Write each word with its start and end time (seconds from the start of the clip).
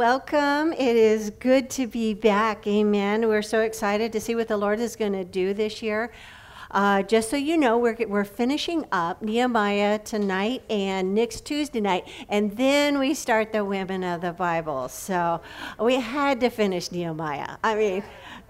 Welcome. 0.00 0.72
It 0.72 0.96
is 0.96 1.28
good 1.28 1.68
to 1.72 1.86
be 1.86 2.14
back. 2.14 2.66
Amen. 2.66 3.28
We're 3.28 3.42
so 3.42 3.60
excited 3.60 4.12
to 4.12 4.20
see 4.20 4.34
what 4.34 4.48
the 4.48 4.56
Lord 4.56 4.80
is 4.80 4.96
going 4.96 5.12
to 5.12 5.24
do 5.24 5.52
this 5.52 5.82
year. 5.82 6.10
Uh, 6.70 7.02
just 7.02 7.28
so 7.28 7.36
you 7.36 7.58
know, 7.58 7.76
we're, 7.76 7.98
we're 8.08 8.24
finishing 8.24 8.86
up 8.92 9.20
Nehemiah 9.20 9.98
tonight 9.98 10.62
and 10.70 11.14
next 11.14 11.44
Tuesday 11.44 11.82
night, 11.82 12.08
and 12.30 12.56
then 12.56 12.98
we 12.98 13.12
start 13.12 13.52
the 13.52 13.62
Women 13.62 14.02
of 14.02 14.22
the 14.22 14.32
Bible. 14.32 14.88
So 14.88 15.42
we 15.78 15.96
had 15.96 16.40
to 16.40 16.48
finish 16.48 16.90
Nehemiah. 16.90 17.58
I 17.62 17.74
mean, 17.74 18.02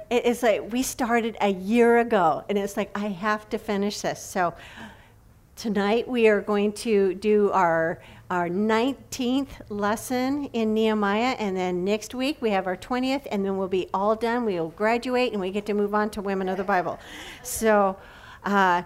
it's 0.09 0.45
like 0.45 0.73
we 0.73 0.85
started 0.85 1.37
a 1.41 1.48
year 1.48 1.98
ago, 1.98 2.45
and 2.48 2.59
it's 2.59 2.77
like, 2.77 2.96
I 2.96 3.09
have 3.09 3.48
to 3.48 3.59
finish 3.59 4.03
this. 4.03 4.23
So 4.23 4.55
tonight 5.61 6.08
we 6.08 6.27
are 6.27 6.40
going 6.40 6.72
to 6.72 7.12
do 7.16 7.50
our 7.50 8.00
our 8.30 8.48
19th 8.48 9.48
lesson 9.68 10.46
in 10.54 10.72
Nehemiah, 10.72 11.36
and 11.38 11.54
then 11.54 11.84
next 11.84 12.14
week 12.14 12.38
we 12.40 12.48
have 12.48 12.66
our 12.66 12.79
20th, 12.79 13.26
and 13.30 13.44
then 13.44 13.58
we'll 13.58 13.68
be 13.68 13.90
all 13.93 14.16
done. 14.16 14.46
We'll 14.46 14.71
graduate, 14.71 15.32
and 15.32 15.40
we 15.40 15.50
get 15.50 15.66
to 15.66 15.75
move 15.75 15.94
on 15.94 16.08
to 16.11 16.22
Women 16.22 16.49
of 16.49 16.57
the 16.57 16.64
Bible. 16.64 16.99
So, 17.43 17.99
uh, 18.44 18.85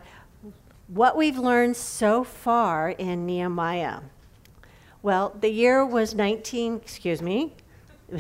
what 0.89 1.17
we've 1.17 1.39
learned 1.39 1.77
so 1.77 2.25
far 2.25 2.91
in 2.91 3.25
Nehemiah. 3.25 4.01
Well, 5.01 5.37
the 5.41 5.51
year 5.51 5.87
was 5.87 6.13
19, 6.15 6.77
excuse 6.77 7.23
me. 7.23 7.53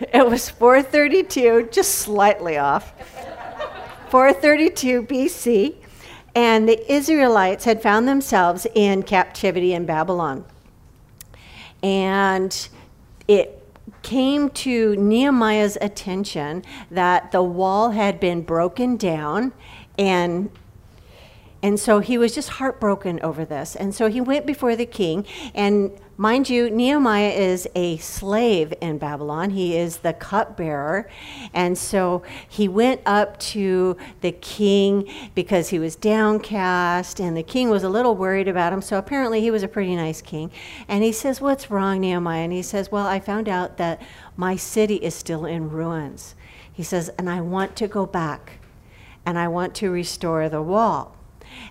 it 0.00 0.28
was 0.28 0.48
432, 0.48 1.70
just 1.72 1.96
slightly 1.96 2.56
off. 2.56 2.92
432 4.10 5.02
BC 5.02 5.76
and 6.34 6.68
the 6.68 6.92
Israelites 6.92 7.64
had 7.64 7.82
found 7.82 8.06
themselves 8.06 8.66
in 8.74 9.02
captivity 9.02 9.72
in 9.72 9.86
Babylon. 9.86 10.44
And 11.82 12.68
it 13.26 13.62
came 14.02 14.50
to 14.50 14.94
Nehemiah's 14.96 15.78
attention 15.80 16.62
that 16.90 17.32
the 17.32 17.42
wall 17.42 17.90
had 17.90 18.20
been 18.20 18.42
broken 18.42 18.96
down 18.96 19.52
and 19.98 20.50
and 21.62 21.80
so 21.80 22.00
he 22.00 22.18
was 22.18 22.34
just 22.34 22.50
heartbroken 22.50 23.18
over 23.22 23.44
this. 23.44 23.76
And 23.76 23.94
so 23.94 24.08
he 24.08 24.20
went 24.20 24.46
before 24.46 24.76
the 24.76 24.84
king. 24.84 25.24
And 25.54 25.90
mind 26.18 26.50
you, 26.50 26.68
Nehemiah 26.68 27.30
is 27.30 27.66
a 27.74 27.96
slave 27.96 28.74
in 28.80 28.98
Babylon, 28.98 29.50
he 29.50 29.76
is 29.76 29.98
the 29.98 30.12
cupbearer. 30.12 31.08
And 31.54 31.76
so 31.76 32.22
he 32.46 32.68
went 32.68 33.00
up 33.06 33.38
to 33.38 33.96
the 34.20 34.32
king 34.32 35.10
because 35.34 35.70
he 35.70 35.78
was 35.78 35.96
downcast. 35.96 37.20
And 37.20 37.36
the 37.36 37.42
king 37.42 37.70
was 37.70 37.82
a 37.82 37.88
little 37.88 38.14
worried 38.14 38.48
about 38.48 38.72
him. 38.72 38.82
So 38.82 38.98
apparently 38.98 39.40
he 39.40 39.50
was 39.50 39.62
a 39.62 39.68
pretty 39.68 39.96
nice 39.96 40.20
king. 40.20 40.52
And 40.88 41.02
he 41.02 41.12
says, 41.12 41.40
What's 41.40 41.70
wrong, 41.70 42.00
Nehemiah? 42.00 42.44
And 42.44 42.52
he 42.52 42.62
says, 42.62 42.92
Well, 42.92 43.06
I 43.06 43.18
found 43.18 43.48
out 43.48 43.78
that 43.78 44.02
my 44.36 44.56
city 44.56 44.96
is 44.96 45.14
still 45.14 45.46
in 45.46 45.70
ruins. 45.70 46.34
He 46.70 46.82
says, 46.82 47.08
And 47.18 47.30
I 47.30 47.40
want 47.40 47.76
to 47.76 47.88
go 47.88 48.04
back 48.04 48.58
and 49.24 49.38
I 49.38 49.48
want 49.48 49.74
to 49.76 49.90
restore 49.90 50.48
the 50.50 50.62
wall. 50.62 51.15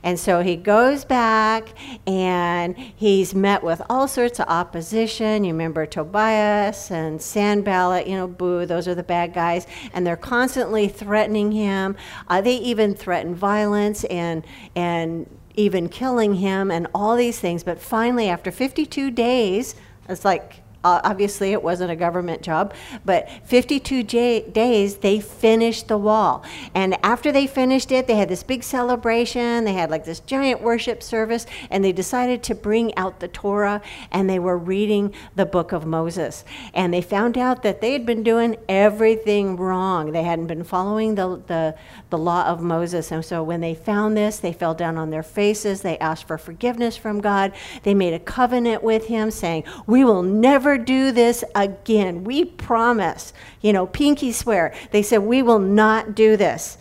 And 0.03 0.19
so 0.19 0.41
he 0.41 0.55
goes 0.55 1.05
back 1.05 1.69
and 2.05 2.77
he's 2.77 3.33
met 3.33 3.63
with 3.63 3.81
all 3.89 4.07
sorts 4.07 4.39
of 4.39 4.47
opposition. 4.47 5.43
You 5.43 5.53
remember 5.53 5.85
Tobias 5.85 6.91
and 6.91 7.21
Sanballat, 7.21 8.07
you 8.07 8.15
know, 8.15 8.27
boo, 8.27 8.65
those 8.65 8.87
are 8.87 8.95
the 8.95 9.03
bad 9.03 9.33
guys. 9.33 9.67
And 9.93 10.05
they're 10.05 10.15
constantly 10.15 10.87
threatening 10.87 11.51
him. 11.51 11.95
Uh, 12.27 12.41
they 12.41 12.57
even 12.57 12.93
threaten 12.93 13.35
violence 13.35 14.03
and, 14.05 14.45
and 14.75 15.29
even 15.55 15.89
killing 15.89 16.35
him 16.35 16.71
and 16.71 16.87
all 16.93 17.15
these 17.15 17.39
things. 17.39 17.63
But 17.63 17.81
finally, 17.81 18.29
after 18.29 18.51
52 18.51 19.11
days, 19.11 19.75
it's 20.07 20.25
like 20.25 20.61
uh, 20.85 21.01
obviously, 21.03 21.51
it 21.51 21.63
wasn't 21.63 21.89
a 21.89 21.95
government 21.95 22.43
job, 22.43 22.71
but 23.03 23.27
52 23.45 24.03
j- 24.03 24.47
days 24.51 24.97
they 24.97 25.19
finished 25.19 25.87
the 25.87 25.97
wall. 25.97 26.43
And 26.75 26.95
after 27.03 27.31
they 27.31 27.47
finished 27.47 27.91
it, 27.91 28.05
they 28.05 28.13
had 28.13 28.29
this 28.29 28.43
big 28.43 28.61
celebration. 28.61 29.65
They 29.65 29.73
had 29.73 29.89
like 29.89 30.05
this 30.05 30.19
giant 30.19 30.61
worship 30.61 31.01
service, 31.01 31.47
and 31.71 31.83
they 31.83 31.91
decided 31.91 32.43
to 32.43 32.53
bring 32.53 32.95
out 32.97 33.19
the 33.19 33.27
Torah, 33.27 33.81
and 34.11 34.29
they 34.29 34.37
were 34.37 34.59
reading 34.59 35.11
the 35.35 35.47
book 35.47 35.71
of 35.71 35.87
Moses. 35.87 36.45
And 36.75 36.93
they 36.93 37.01
found 37.01 37.35
out 37.35 37.63
that 37.63 37.81
they 37.81 37.93
had 37.93 38.05
been 38.05 38.21
doing 38.21 38.55
everything 38.69 39.55
wrong. 39.55 40.11
They 40.11 40.21
hadn't 40.21 40.45
been 40.45 40.63
following 40.63 41.15
the, 41.15 41.41
the, 41.47 41.75
the 42.11 42.17
law 42.19 42.45
of 42.45 42.61
Moses. 42.61 43.11
And 43.11 43.25
so 43.25 43.41
when 43.41 43.61
they 43.61 43.73
found 43.73 44.15
this, 44.15 44.37
they 44.37 44.53
fell 44.53 44.75
down 44.75 44.97
on 44.97 45.09
their 45.09 45.23
faces. 45.23 45.81
They 45.81 45.97
asked 45.97 46.27
for 46.27 46.37
forgiveness 46.37 46.95
from 46.95 47.21
God. 47.21 47.53
They 47.81 47.95
made 47.95 48.13
a 48.13 48.19
covenant 48.19 48.83
with 48.83 49.07
Him, 49.07 49.31
saying, 49.31 49.63
We 49.87 50.05
will 50.05 50.21
never 50.21 50.74
do 50.77 51.11
this 51.11 51.43
again. 51.53 52.23
We 52.23 52.45
promise. 52.45 53.33
You 53.61 53.73
know, 53.73 53.87
pinky 53.87 54.31
swear. 54.31 54.73
They 54.91 55.01
said, 55.01 55.19
We 55.19 55.41
will 55.41 55.59
not 55.59 56.15
do 56.15 56.37
this. 56.37 56.77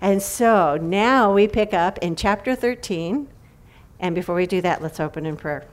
And 0.00 0.22
so 0.22 0.78
now 0.80 1.34
we 1.34 1.46
pick 1.46 1.74
up 1.74 1.98
in 1.98 2.16
chapter 2.16 2.54
13. 2.54 3.28
And 3.98 4.14
before 4.14 4.34
we 4.34 4.46
do 4.46 4.62
that, 4.62 4.80
let's 4.80 4.98
open 4.98 5.26
in 5.26 5.36
prayer. 5.36 5.66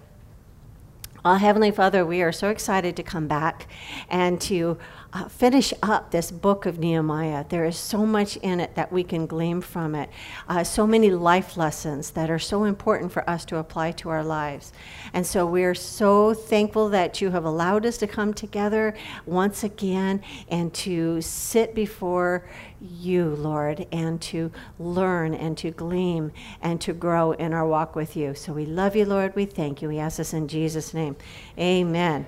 Oh, 1.23 1.35
Heavenly 1.35 1.71
Father, 1.71 2.05
we 2.05 2.21
are 2.21 2.31
so 2.31 2.49
excited 2.49 2.95
to 2.95 3.03
come 3.03 3.27
back 3.27 3.67
and 4.09 4.39
to 4.41 4.77
uh, 5.13 5.27
finish 5.27 5.73
up 5.81 6.11
this 6.11 6.31
book 6.31 6.65
of 6.65 6.79
Nehemiah. 6.79 7.45
There 7.47 7.65
is 7.65 7.77
so 7.77 8.05
much 8.05 8.37
in 8.37 8.59
it 8.59 8.75
that 8.75 8.91
we 8.91 9.03
can 9.03 9.25
glean 9.25 9.61
from 9.61 9.95
it, 9.95 10.09
uh, 10.47 10.63
so 10.63 10.85
many 10.85 11.09
life 11.11 11.57
lessons 11.57 12.11
that 12.11 12.29
are 12.29 12.39
so 12.39 12.65
important 12.65 13.11
for 13.11 13.27
us 13.29 13.45
to 13.45 13.57
apply 13.57 13.91
to 13.93 14.09
our 14.09 14.23
lives. 14.23 14.73
And 15.13 15.25
so 15.25 15.45
we 15.45 15.63
are 15.63 15.75
so 15.75 16.33
thankful 16.33 16.89
that 16.89 17.21
you 17.21 17.31
have 17.31 17.45
allowed 17.45 17.85
us 17.85 17.97
to 17.99 18.07
come 18.07 18.33
together 18.33 18.93
once 19.25 19.63
again 19.63 20.21
and 20.49 20.73
to 20.75 21.21
sit 21.21 21.73
before 21.73 22.45
you, 22.81 23.29
Lord, 23.29 23.87
and 23.91 24.21
to 24.23 24.51
learn 24.77 25.33
and 25.33 25.57
to 25.59 25.71
glean 25.71 26.31
and 26.61 26.79
to 26.81 26.93
grow 26.93 27.31
in 27.31 27.53
our 27.53 27.65
walk 27.65 27.95
with 27.95 28.15
you. 28.15 28.35
So 28.35 28.53
we 28.53 28.65
love 28.65 28.95
you, 28.95 29.05
Lord. 29.05 29.35
We 29.35 29.45
thank 29.45 29.81
you. 29.81 29.87
We 29.87 29.99
ask 29.99 30.17
this 30.17 30.33
in 30.33 30.47
Jesus' 30.47 30.93
name. 30.93 31.15
Amen. 31.57 32.25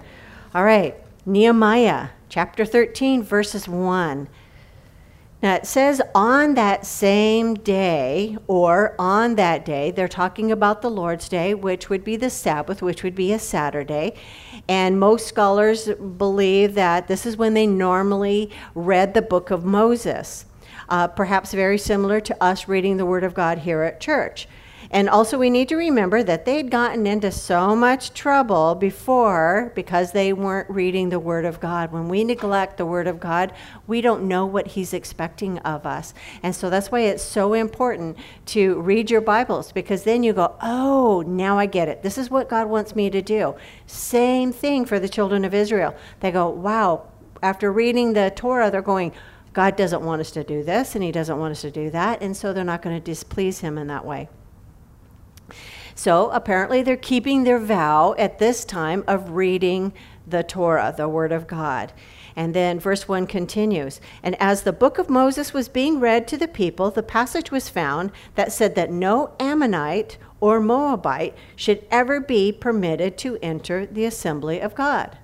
All 0.55 0.63
right, 0.63 0.95
Nehemiah 1.29 2.09
chapter 2.27 2.65
13, 2.65 3.21
verses 3.21 3.67
1. 3.67 4.27
Now 5.43 5.53
it 5.53 5.67
says 5.67 6.01
on 6.15 6.55
that 6.55 6.87
same 6.87 7.53
day, 7.53 8.35
or 8.47 8.95
on 8.97 9.35
that 9.35 9.63
day, 9.63 9.91
they're 9.91 10.07
talking 10.07 10.51
about 10.51 10.81
the 10.81 10.89
Lord's 10.89 11.29
Day, 11.29 11.53
which 11.53 11.87
would 11.87 12.03
be 12.03 12.15
the 12.15 12.31
Sabbath, 12.31 12.81
which 12.81 13.03
would 13.03 13.13
be 13.13 13.31
a 13.31 13.37
Saturday. 13.37 14.15
And 14.67 14.99
most 14.99 15.27
scholars 15.27 15.87
believe 16.17 16.73
that 16.73 17.07
this 17.07 17.27
is 17.27 17.37
when 17.37 17.53
they 17.53 17.67
normally 17.67 18.49
read 18.73 19.13
the 19.13 19.21
book 19.21 19.51
of 19.51 19.63
Moses, 19.63 20.45
uh, 20.89 21.07
perhaps 21.09 21.53
very 21.53 21.77
similar 21.77 22.19
to 22.21 22.43
us 22.43 22.67
reading 22.67 22.97
the 22.97 23.05
Word 23.05 23.23
of 23.23 23.35
God 23.35 23.59
here 23.59 23.83
at 23.83 24.01
church. 24.01 24.47
And 24.91 25.07
also, 25.07 25.37
we 25.37 25.51
need 25.51 25.69
to 25.69 25.75
remember 25.75 26.23
that 26.23 26.45
they'd 26.45 26.71
gotten 26.71 27.05
into 27.05 27.31
so 27.31 27.75
much 27.75 28.11
trouble 28.15 28.73
before 28.73 29.71
because 29.75 30.13
they 30.13 30.33
weren't 30.33 30.67
reading 30.67 31.09
the 31.09 31.19
Word 31.19 31.45
of 31.45 31.59
God. 31.59 31.91
When 31.91 32.07
we 32.07 32.23
neglect 32.23 32.77
the 32.77 32.87
Word 32.87 33.05
of 33.05 33.19
God, 33.19 33.53
we 33.85 34.01
don't 34.01 34.27
know 34.27 34.47
what 34.47 34.65
He's 34.69 34.91
expecting 34.91 35.59
of 35.59 35.85
us. 35.85 36.15
And 36.41 36.55
so 36.55 36.71
that's 36.71 36.91
why 36.91 37.01
it's 37.01 37.21
so 37.21 37.53
important 37.53 38.17
to 38.47 38.81
read 38.81 39.11
your 39.11 39.21
Bibles 39.21 39.71
because 39.71 40.03
then 40.03 40.23
you 40.23 40.33
go, 40.33 40.55
oh, 40.59 41.23
now 41.27 41.59
I 41.59 41.67
get 41.67 41.87
it. 41.87 42.01
This 42.01 42.17
is 42.17 42.31
what 42.31 42.49
God 42.49 42.67
wants 42.67 42.95
me 42.95 43.11
to 43.11 43.21
do. 43.21 43.55
Same 43.85 44.51
thing 44.51 44.85
for 44.85 44.99
the 44.99 45.09
children 45.09 45.45
of 45.45 45.53
Israel. 45.53 45.95
They 46.19 46.31
go, 46.31 46.49
wow, 46.49 47.05
after 47.43 47.71
reading 47.71 48.13
the 48.13 48.31
Torah, 48.35 48.71
they're 48.71 48.81
going, 48.81 49.13
God 49.53 49.75
doesn't 49.75 50.01
want 50.01 50.19
us 50.19 50.31
to 50.31 50.43
do 50.43 50.63
this 50.63 50.95
and 50.95 51.03
He 51.03 51.11
doesn't 51.11 51.37
want 51.37 51.51
us 51.51 51.61
to 51.61 51.69
do 51.69 51.91
that. 51.91 52.23
And 52.23 52.35
so 52.35 52.53
they're 52.53 52.63
not 52.63 52.81
going 52.81 52.95
to 52.95 53.03
displease 53.03 53.59
Him 53.59 53.77
in 53.77 53.85
that 53.85 54.03
way. 54.03 54.29
So 55.99 56.29
apparently 56.29 56.81
they're 56.81 56.95
keeping 56.95 57.43
their 57.43 57.59
vow 57.59 58.15
at 58.17 58.39
this 58.39 58.63
time 58.63 59.03
of 59.05 59.31
reading 59.31 59.91
the 60.25 60.43
Torah, 60.43 60.93
the 60.95 61.09
Word 61.09 61.33
of 61.33 61.45
God. 61.45 61.91
And 62.37 62.53
then 62.53 62.79
verse 62.79 63.09
1 63.09 63.27
continues 63.27 63.99
And 64.23 64.41
as 64.41 64.61
the 64.61 64.71
book 64.71 64.97
of 64.97 65.09
Moses 65.09 65.51
was 65.51 65.67
being 65.67 65.99
read 65.99 66.25
to 66.29 66.37
the 66.37 66.47
people, 66.47 66.89
the 66.89 67.03
passage 67.03 67.51
was 67.51 67.67
found 67.67 68.13
that 68.35 68.53
said 68.53 68.75
that 68.75 68.89
no 68.89 69.33
Ammonite 69.41 70.17
or 70.39 70.61
Moabite 70.61 71.35
should 71.57 71.85
ever 71.91 72.21
be 72.21 72.53
permitted 72.53 73.17
to 73.17 73.37
enter 73.41 73.85
the 73.85 74.05
assembly 74.05 74.61
of 74.61 74.75
God. 74.75 75.17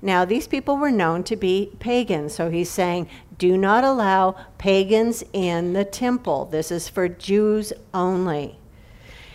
Now, 0.00 0.24
these 0.24 0.48
people 0.48 0.78
were 0.78 0.90
known 0.90 1.22
to 1.24 1.36
be 1.36 1.76
pagans, 1.80 2.34
so 2.34 2.48
he's 2.48 2.70
saying, 2.70 3.10
do 3.36 3.58
not 3.58 3.84
allow 3.84 4.36
pagans 4.56 5.22
in 5.34 5.74
the 5.74 5.84
temple. 5.84 6.46
This 6.46 6.70
is 6.70 6.88
for 6.88 7.10
Jews 7.10 7.74
only. 7.92 8.58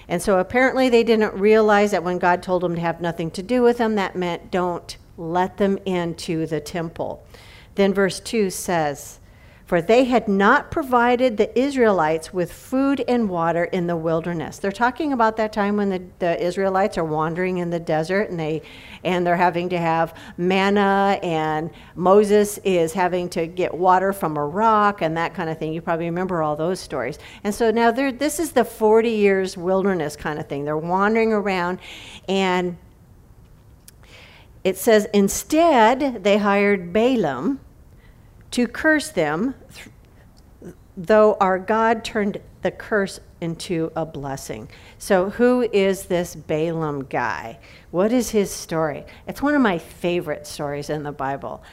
And 0.07 0.21
so 0.21 0.39
apparently 0.39 0.89
they 0.89 1.03
didn't 1.03 1.33
realize 1.33 1.91
that 1.91 2.03
when 2.03 2.19
God 2.19 2.43
told 2.43 2.63
them 2.63 2.75
to 2.75 2.81
have 2.81 3.01
nothing 3.01 3.31
to 3.31 3.43
do 3.43 3.61
with 3.61 3.77
them, 3.77 3.95
that 3.95 4.15
meant 4.15 4.51
don't 4.51 4.97
let 5.17 5.57
them 5.57 5.77
into 5.85 6.45
the 6.45 6.59
temple. 6.59 7.25
Then 7.75 7.93
verse 7.93 8.19
2 8.19 8.49
says, 8.49 9.19
for 9.73 9.81
they 9.81 10.03
had 10.03 10.27
not 10.27 10.69
provided 10.69 11.35
the 11.35 11.59
Israelites 11.59 12.31
with 12.31 12.53
food 12.53 13.03
and 13.07 13.27
water 13.27 13.63
in 13.63 13.87
the 13.87 13.97
wilderness. 13.97 14.59
They're 14.59 14.71
talking 14.71 15.13
about 15.13 15.35
that 15.37 15.51
time 15.51 15.77
when 15.77 15.89
the, 15.89 16.03
the 16.19 16.39
Israelites 16.39 16.95
are 16.95 17.03
wandering 17.03 17.57
in 17.57 17.71
the 17.71 17.79
desert 17.79 18.29
and 18.29 18.39
they 18.39 18.61
and 19.03 19.25
they're 19.25 19.35
having 19.35 19.69
to 19.69 19.79
have 19.79 20.15
manna 20.37 21.17
and 21.23 21.71
Moses 21.95 22.59
is 22.59 22.93
having 22.93 23.29
to 23.29 23.47
get 23.47 23.73
water 23.73 24.13
from 24.13 24.37
a 24.37 24.45
rock 24.45 25.01
and 25.01 25.17
that 25.17 25.33
kind 25.33 25.49
of 25.49 25.57
thing. 25.57 25.73
You 25.73 25.81
probably 25.81 26.05
remember 26.05 26.43
all 26.43 26.55
those 26.55 26.79
stories. 26.79 27.17
And 27.43 27.55
so 27.55 27.71
now 27.71 27.89
this 27.89 28.39
is 28.39 28.51
the 28.51 28.63
40 28.63 29.09
years 29.09 29.57
wilderness 29.57 30.15
kind 30.15 30.37
of 30.37 30.47
thing. 30.47 30.65
They're 30.65 30.77
wandering 30.77 31.33
around 31.33 31.79
and 32.29 32.77
it 34.63 34.77
says 34.77 35.07
instead 35.15 36.23
they 36.23 36.37
hired 36.37 36.93
Balaam 36.93 37.59
to 38.53 38.67
curse 38.67 39.09
them, 39.09 39.55
though 40.95 41.35
our 41.41 41.57
God 41.57 42.03
turned 42.03 42.39
the 42.61 42.69
curse 42.69 43.19
into 43.41 43.91
a 43.95 44.05
blessing. 44.05 44.69
So, 44.99 45.31
who 45.31 45.63
is 45.73 46.05
this 46.05 46.35
Balaam 46.35 47.05
guy? 47.05 47.57
What 47.89 48.13
is 48.13 48.29
his 48.29 48.51
story? 48.51 49.05
It's 49.27 49.41
one 49.41 49.55
of 49.55 49.61
my 49.61 49.79
favorite 49.79 50.45
stories 50.45 50.91
in 50.91 51.01
the 51.01 51.11
Bible. 51.11 51.63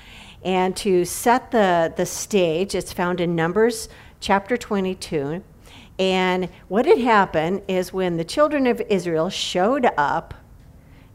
And 0.43 0.75
to 0.79 1.05
set 1.05 1.51
the, 1.51 1.93
the 1.95 2.07
stage, 2.07 2.75
it's 2.75 2.95
found 2.95 3.21
in 3.21 3.37
Numbers 3.37 3.91
chapter 4.21 4.57
22. 4.57 5.45
And 5.99 6.49
what 6.69 6.87
had 6.87 6.99
happened 6.99 7.61
is 7.69 7.93
when 7.93 8.17
the 8.17 8.25
children 8.25 8.67
of 8.67 8.81
Israel 8.89 9.29
showed 9.29 9.87
up 9.99 10.33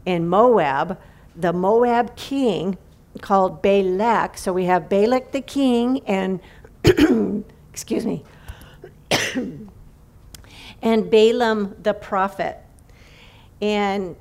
in 0.04 0.28
Moab, 0.28 0.96
the 1.34 1.52
Moab 1.52 2.14
king 2.14 2.78
called 3.18 3.62
Balak. 3.62 4.38
So 4.38 4.52
we 4.52 4.64
have 4.64 4.88
Balak 4.88 5.32
the 5.32 5.40
king 5.40 6.00
and, 6.06 6.40
excuse 7.70 8.06
me, 8.06 8.24
and 10.82 11.10
Balaam 11.10 11.76
the 11.82 11.94
prophet. 11.94 12.58
And 13.60 14.16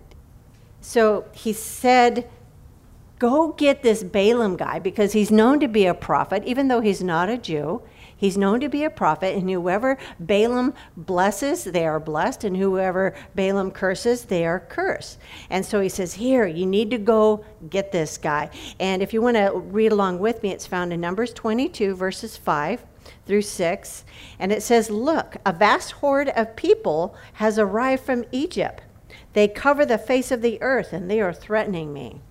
so 0.82 1.26
he 1.34 1.54
said, 1.54 2.30
Go 3.18 3.54
get 3.54 3.82
this 3.82 4.04
Balaam 4.04 4.58
guy 4.58 4.80
because 4.80 5.14
he's 5.14 5.32
known 5.32 5.62
to 5.62 5.70
be 5.70 5.86
a 5.86 5.94
prophet, 5.94 6.44
even 6.46 6.68
though 6.68 6.82
he's 6.82 7.02
not 7.02 7.30
a 7.30 7.38
Jew. 7.38 7.82
He's 8.18 8.38
known 8.38 8.62
to 8.62 8.70
be 8.70 8.84
a 8.84 8.90
prophet, 8.90 9.36
and 9.36 9.50
whoever 9.50 9.98
Balaam 10.20 10.74
blesses, 10.96 11.66
they 11.66 11.86
are 11.86 12.00
blessed, 12.00 12.44
and 12.46 12.56
whoever 12.56 13.14
Balaam 13.36 13.72
curses, 13.72 14.26
they 14.26 14.46
are 14.46 14.62
cursed. 14.62 15.20
And 15.50 15.66
so 15.66 15.82
he 15.82 15.90
says, 15.90 16.14
Here, 16.14 16.48
you 16.48 16.66
need 16.66 16.92
to 16.92 16.98
go 16.98 17.44
get 17.70 17.92
this 17.92 18.18
guy. 18.18 18.50
And 18.80 19.02
if 19.02 19.14
you 19.14 19.22
want 19.22 19.38
to 19.38 19.52
read 19.54 19.92
along 19.92 20.20
with 20.20 20.42
me, 20.44 20.52
it's 20.52 20.68
found 20.68 20.94
in 20.94 21.02
Numbers 21.02 21.34
22, 21.34 21.96
verses 21.96 22.38
5 22.38 22.86
through 23.26 23.42
6. 23.42 24.06
And 24.40 24.52
it 24.52 24.64
says, 24.64 24.90
Look, 24.90 25.36
a 25.46 25.52
vast 25.52 25.92
horde 25.94 26.30
of 26.30 26.56
people 26.56 27.16
has 27.34 27.60
arrived 27.60 28.04
from 28.04 28.26
Egypt. 28.32 28.84
They 29.34 29.50
cover 29.50 29.86
the 29.86 29.98
face 29.98 30.32
of 30.32 30.42
the 30.42 30.62
earth, 30.62 30.94
and 30.94 31.12
they 31.12 31.20
are 31.20 31.34
threatening 31.34 31.92
me. 31.92 32.22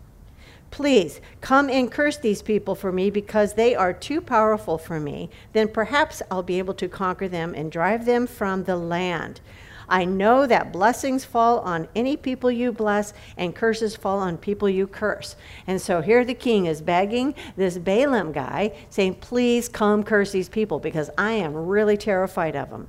Please 0.74 1.20
come 1.40 1.70
and 1.70 1.88
curse 1.88 2.16
these 2.16 2.42
people 2.42 2.74
for 2.74 2.90
me 2.90 3.08
because 3.08 3.54
they 3.54 3.76
are 3.76 3.92
too 3.92 4.20
powerful 4.20 4.76
for 4.76 4.98
me. 4.98 5.30
Then 5.52 5.68
perhaps 5.68 6.20
I'll 6.32 6.42
be 6.42 6.58
able 6.58 6.74
to 6.74 6.88
conquer 6.88 7.28
them 7.28 7.54
and 7.54 7.70
drive 7.70 8.06
them 8.06 8.26
from 8.26 8.64
the 8.64 8.74
land. 8.74 9.40
I 9.88 10.04
know 10.04 10.48
that 10.48 10.72
blessings 10.72 11.24
fall 11.24 11.60
on 11.60 11.86
any 11.94 12.16
people 12.16 12.50
you 12.50 12.72
bless 12.72 13.14
and 13.36 13.54
curses 13.54 13.94
fall 13.94 14.18
on 14.18 14.36
people 14.36 14.68
you 14.68 14.88
curse. 14.88 15.36
And 15.68 15.80
so 15.80 16.00
here 16.00 16.24
the 16.24 16.34
king 16.34 16.66
is 16.66 16.80
begging 16.80 17.36
this 17.56 17.78
Balaam 17.78 18.32
guy, 18.32 18.72
saying, 18.90 19.14
Please 19.20 19.68
come 19.68 20.02
curse 20.02 20.32
these 20.32 20.48
people 20.48 20.80
because 20.80 21.08
I 21.16 21.34
am 21.34 21.54
really 21.54 21.96
terrified 21.96 22.56
of 22.56 22.70
them. 22.70 22.88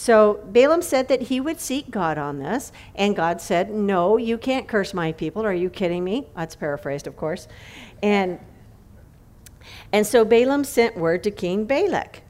So 0.00 0.40
Balaam 0.46 0.80
said 0.80 1.08
that 1.08 1.20
he 1.20 1.40
would 1.40 1.60
seek 1.60 1.90
God 1.90 2.16
on 2.16 2.38
this, 2.38 2.72
and 2.94 3.14
God 3.14 3.38
said, 3.38 3.70
No, 3.70 4.16
you 4.16 4.38
can't 4.38 4.66
curse 4.66 4.94
my 4.94 5.12
people. 5.12 5.44
Are 5.44 5.52
you 5.52 5.68
kidding 5.68 6.02
me? 6.02 6.26
That's 6.34 6.56
paraphrased, 6.56 7.06
of 7.06 7.18
course. 7.18 7.46
And, 8.02 8.40
and 9.92 10.06
so 10.06 10.24
Balaam 10.24 10.64
sent 10.64 10.96
word 10.96 11.22
to 11.24 11.30
King 11.30 11.66
Balak, 11.66 12.22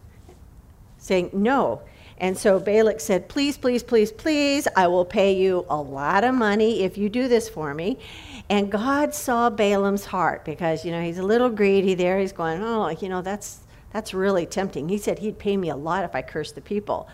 saying, 0.98 1.30
No. 1.32 1.82
And 2.18 2.36
so 2.36 2.58
Balak 2.58 2.98
said, 2.98 3.28
Please, 3.28 3.56
please, 3.56 3.84
please, 3.84 4.10
please, 4.10 4.66
I 4.74 4.88
will 4.88 5.04
pay 5.04 5.32
you 5.36 5.64
a 5.70 5.80
lot 5.80 6.24
of 6.24 6.34
money 6.34 6.82
if 6.82 6.98
you 6.98 7.08
do 7.08 7.28
this 7.28 7.48
for 7.48 7.72
me. 7.72 8.00
And 8.48 8.72
God 8.72 9.14
saw 9.14 9.48
Balaam's 9.48 10.06
heart 10.06 10.44
because, 10.44 10.84
you 10.84 10.90
know, 10.90 11.02
he's 11.02 11.18
a 11.18 11.22
little 11.22 11.48
greedy 11.48 11.94
there. 11.94 12.18
He's 12.18 12.32
going, 12.32 12.64
Oh, 12.64 12.88
you 12.88 13.08
know, 13.08 13.22
that's, 13.22 13.60
that's 13.92 14.12
really 14.12 14.44
tempting. 14.44 14.88
He 14.88 14.98
said 14.98 15.20
he'd 15.20 15.38
pay 15.38 15.56
me 15.56 15.68
a 15.68 15.76
lot 15.76 16.02
if 16.02 16.16
I 16.16 16.22
cursed 16.22 16.56
the 16.56 16.60
people. 16.60 17.08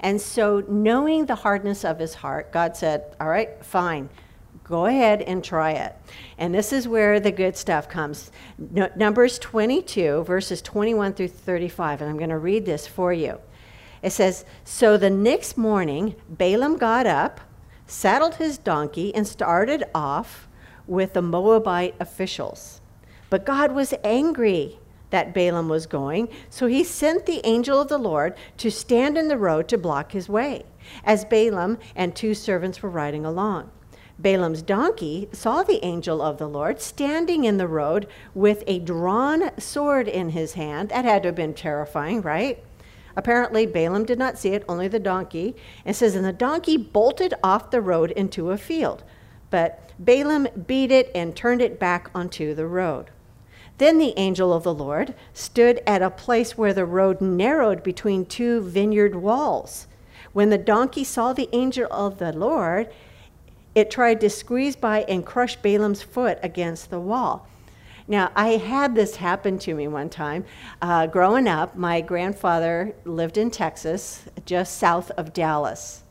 And 0.00 0.20
so, 0.20 0.64
knowing 0.68 1.26
the 1.26 1.34
hardness 1.34 1.84
of 1.84 1.98
his 1.98 2.14
heart, 2.14 2.52
God 2.52 2.76
said, 2.76 3.16
All 3.20 3.28
right, 3.28 3.64
fine. 3.64 4.08
Go 4.64 4.84
ahead 4.84 5.22
and 5.22 5.42
try 5.42 5.72
it. 5.72 5.96
And 6.36 6.54
this 6.54 6.72
is 6.74 6.86
where 6.86 7.20
the 7.20 7.32
good 7.32 7.56
stuff 7.56 7.88
comes. 7.88 8.30
Numbers 8.58 9.38
22, 9.38 10.24
verses 10.24 10.60
21 10.60 11.14
through 11.14 11.28
35. 11.28 12.02
And 12.02 12.10
I'm 12.10 12.18
going 12.18 12.28
to 12.28 12.38
read 12.38 12.66
this 12.66 12.86
for 12.86 13.12
you. 13.12 13.40
It 14.02 14.10
says 14.10 14.44
So 14.64 14.96
the 14.96 15.10
next 15.10 15.56
morning, 15.56 16.14
Balaam 16.28 16.76
got 16.76 17.06
up, 17.06 17.40
saddled 17.86 18.34
his 18.34 18.58
donkey, 18.58 19.14
and 19.14 19.26
started 19.26 19.84
off 19.94 20.48
with 20.86 21.14
the 21.14 21.22
Moabite 21.22 21.94
officials. 21.98 22.80
But 23.30 23.46
God 23.46 23.72
was 23.72 23.94
angry 24.04 24.78
that 25.10 25.32
Balaam 25.34 25.68
was 25.68 25.86
going, 25.86 26.28
so 26.50 26.66
he 26.66 26.84
sent 26.84 27.26
the 27.26 27.46
angel 27.46 27.80
of 27.80 27.88
the 27.88 27.98
Lord 27.98 28.34
to 28.58 28.70
stand 28.70 29.16
in 29.16 29.28
the 29.28 29.38
road 29.38 29.68
to 29.68 29.78
block 29.78 30.12
his 30.12 30.28
way, 30.28 30.64
as 31.04 31.24
Balaam 31.24 31.78
and 31.96 32.14
two 32.14 32.34
servants 32.34 32.82
were 32.82 32.90
riding 32.90 33.24
along. 33.24 33.70
Balaam's 34.18 34.62
donkey 34.62 35.28
saw 35.32 35.62
the 35.62 35.84
angel 35.84 36.20
of 36.20 36.38
the 36.38 36.48
Lord 36.48 36.80
standing 36.80 37.44
in 37.44 37.56
the 37.56 37.68
road 37.68 38.08
with 38.34 38.64
a 38.66 38.80
drawn 38.80 39.56
sword 39.60 40.08
in 40.08 40.30
his 40.30 40.54
hand. 40.54 40.88
That 40.88 41.04
had 41.04 41.22
to 41.22 41.28
have 41.28 41.36
been 41.36 41.54
terrifying, 41.54 42.20
right? 42.22 42.62
Apparently, 43.16 43.64
Balaam 43.64 44.04
did 44.04 44.18
not 44.18 44.36
see 44.36 44.50
it, 44.50 44.64
only 44.68 44.88
the 44.88 44.98
donkey. 44.98 45.54
And 45.84 45.94
says, 45.94 46.14
And 46.14 46.24
the 46.24 46.32
donkey 46.32 46.76
bolted 46.76 47.34
off 47.44 47.70
the 47.70 47.80
road 47.80 48.10
into 48.12 48.50
a 48.50 48.58
field. 48.58 49.04
But 49.50 49.92
Balaam 49.98 50.48
beat 50.66 50.90
it 50.90 51.10
and 51.14 51.34
turned 51.34 51.62
it 51.62 51.78
back 51.78 52.10
onto 52.14 52.54
the 52.54 52.66
road. 52.66 53.10
Then 53.78 53.98
the 53.98 54.14
angel 54.16 54.52
of 54.52 54.64
the 54.64 54.74
Lord 54.74 55.14
stood 55.32 55.80
at 55.86 56.02
a 56.02 56.10
place 56.10 56.58
where 56.58 56.74
the 56.74 56.84
road 56.84 57.20
narrowed 57.20 57.82
between 57.82 58.26
two 58.26 58.60
vineyard 58.60 59.14
walls. 59.14 59.86
When 60.32 60.50
the 60.50 60.58
donkey 60.58 61.04
saw 61.04 61.32
the 61.32 61.48
angel 61.52 61.86
of 61.90 62.18
the 62.18 62.32
Lord, 62.32 62.90
it 63.74 63.90
tried 63.90 64.20
to 64.20 64.30
squeeze 64.30 64.74
by 64.74 65.02
and 65.08 65.24
crush 65.24 65.56
Balaam's 65.56 66.02
foot 66.02 66.38
against 66.42 66.90
the 66.90 67.00
wall. 67.00 67.46
Now, 68.08 68.32
I 68.34 68.56
had 68.56 68.94
this 68.94 69.16
happen 69.16 69.58
to 69.60 69.74
me 69.74 69.86
one 69.86 70.08
time. 70.08 70.44
Uh, 70.82 71.06
growing 71.06 71.46
up, 71.46 71.76
my 71.76 72.00
grandfather 72.00 72.94
lived 73.04 73.36
in 73.36 73.50
Texas, 73.50 74.24
just 74.46 74.78
south 74.78 75.10
of 75.12 75.32
Dallas. 75.32 76.02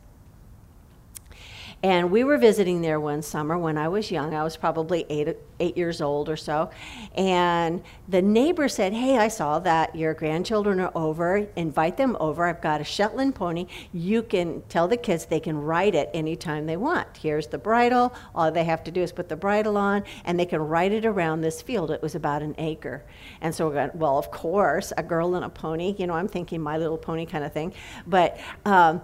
And 1.84 2.10
we 2.10 2.24
were 2.24 2.40
visiting 2.40 2.82
there 2.82 3.00
one 3.00 3.22
summer 3.22 3.56
when 3.56 3.78
I 3.78 3.88
was 3.88 4.10
young. 4.10 4.34
I 4.34 4.44
was 4.44 4.58
probably 4.58 5.06
eight, 5.10 5.38
eight 5.60 5.78
years 5.78 6.02
old 6.02 6.28
or 6.28 6.36
so. 6.36 6.72
And 7.16 7.84
the 8.08 8.22
neighbor 8.22 8.68
said, 8.68 8.94
Hey, 8.94 9.18
I 9.20 9.28
saw 9.28 9.60
that 9.60 9.96
your 9.96 10.16
grandchildren 10.16 10.80
are 10.80 10.92
over. 10.96 11.48
Invite 11.56 11.96
them 11.96 12.18
over. 12.20 12.48
I've 12.48 12.62
got 12.62 12.82
a 12.82 12.84
Shetland 12.84 13.36
pony. 13.36 13.68
You 13.94 14.24
can 14.24 14.64
tell 14.70 14.88
the 14.88 14.98
kids 14.98 15.26
they 15.26 15.40
can 15.40 15.56
ride 15.56 15.94
it 15.94 16.10
anytime 16.16 16.66
they 16.66 16.78
want. 16.78 17.16
Here's 17.16 17.46
the 17.46 17.60
bridle. 17.60 18.16
All 18.34 18.52
they 18.52 18.64
have 18.64 18.84
to 18.86 18.92
do 18.92 19.04
is 19.04 19.12
put 19.12 19.30
the 19.30 19.36
bridle 19.36 19.78
on, 19.78 20.04
and 20.26 20.40
they 20.40 20.46
can 20.48 20.62
ride 20.62 20.94
it 20.94 21.06
around 21.06 21.42
this 21.42 21.62
field. 21.62 21.92
It 21.92 22.02
was 22.02 22.16
about 22.16 22.42
an 22.42 22.56
acre. 22.58 23.04
And 23.42 23.54
so, 23.54 23.68
we 23.68 23.76
going, 23.76 23.92
well, 23.94 24.18
of 24.18 24.32
course, 24.32 24.94
a 24.98 25.04
girl 25.04 25.36
and 25.36 25.46
a 25.46 25.50
pony. 25.50 25.96
You 26.00 26.08
know, 26.08 26.14
I'm 26.14 26.28
thinking 26.28 26.60
My 26.60 26.80
Little 26.80 26.98
Pony 26.98 27.28
kind 27.28 27.44
of 27.44 27.54
thing. 27.54 27.74
But, 28.08 28.40
um, 28.66 29.02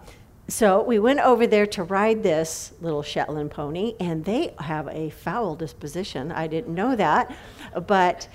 so 0.48 0.84
we 0.84 1.00
went 1.00 1.22
over 1.22 1.48
there 1.48 1.66
to 1.68 1.84
ride 1.84 2.22
this 2.22 2.74
little 2.82 3.02
Shetland 3.02 3.52
pony, 3.52 3.96
and 4.00 4.26
they 4.26 4.54
have 4.60 4.88
a 4.90 5.10
foul 5.10 5.56
disposition. 5.56 6.32
I 6.32 6.48
didn't 6.48 6.76
know 6.76 6.96
that. 6.96 7.36
But 7.88 8.28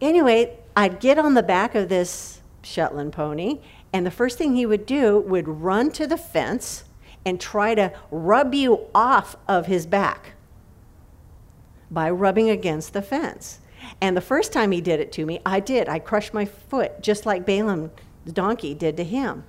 anyway, 0.00 0.58
I'd 0.76 1.00
get 1.00 1.18
on 1.18 1.34
the 1.34 1.42
back 1.42 1.74
of 1.74 1.88
this 1.88 2.40
Shetland 2.62 3.12
pony, 3.12 3.60
and 3.92 4.06
the 4.06 4.10
first 4.10 4.38
thing 4.38 4.54
he 4.54 4.64
would 4.64 4.86
do 4.86 5.18
would 5.18 5.48
run 5.48 5.90
to 5.92 6.06
the 6.06 6.16
fence 6.16 6.84
and 7.26 7.40
try 7.40 7.74
to 7.74 7.92
rub 8.10 8.54
you 8.54 8.86
off 8.94 9.36
of 9.48 9.66
his 9.66 9.86
back 9.86 10.32
by 11.90 12.08
rubbing 12.08 12.48
against 12.48 12.92
the 12.92 13.02
fence. 13.02 13.58
And 14.00 14.16
the 14.16 14.20
first 14.20 14.52
time 14.52 14.70
he 14.70 14.80
did 14.80 15.00
it 15.00 15.10
to 15.12 15.26
me, 15.26 15.40
I 15.44 15.58
did. 15.58 15.88
I 15.88 15.98
crushed 15.98 16.32
my 16.32 16.44
foot 16.44 17.02
just 17.02 17.26
like 17.26 17.44
Balaam 17.44 17.90
the 18.24 18.32
donkey 18.32 18.74
did 18.74 18.96
to 18.98 19.04
him 19.04 19.44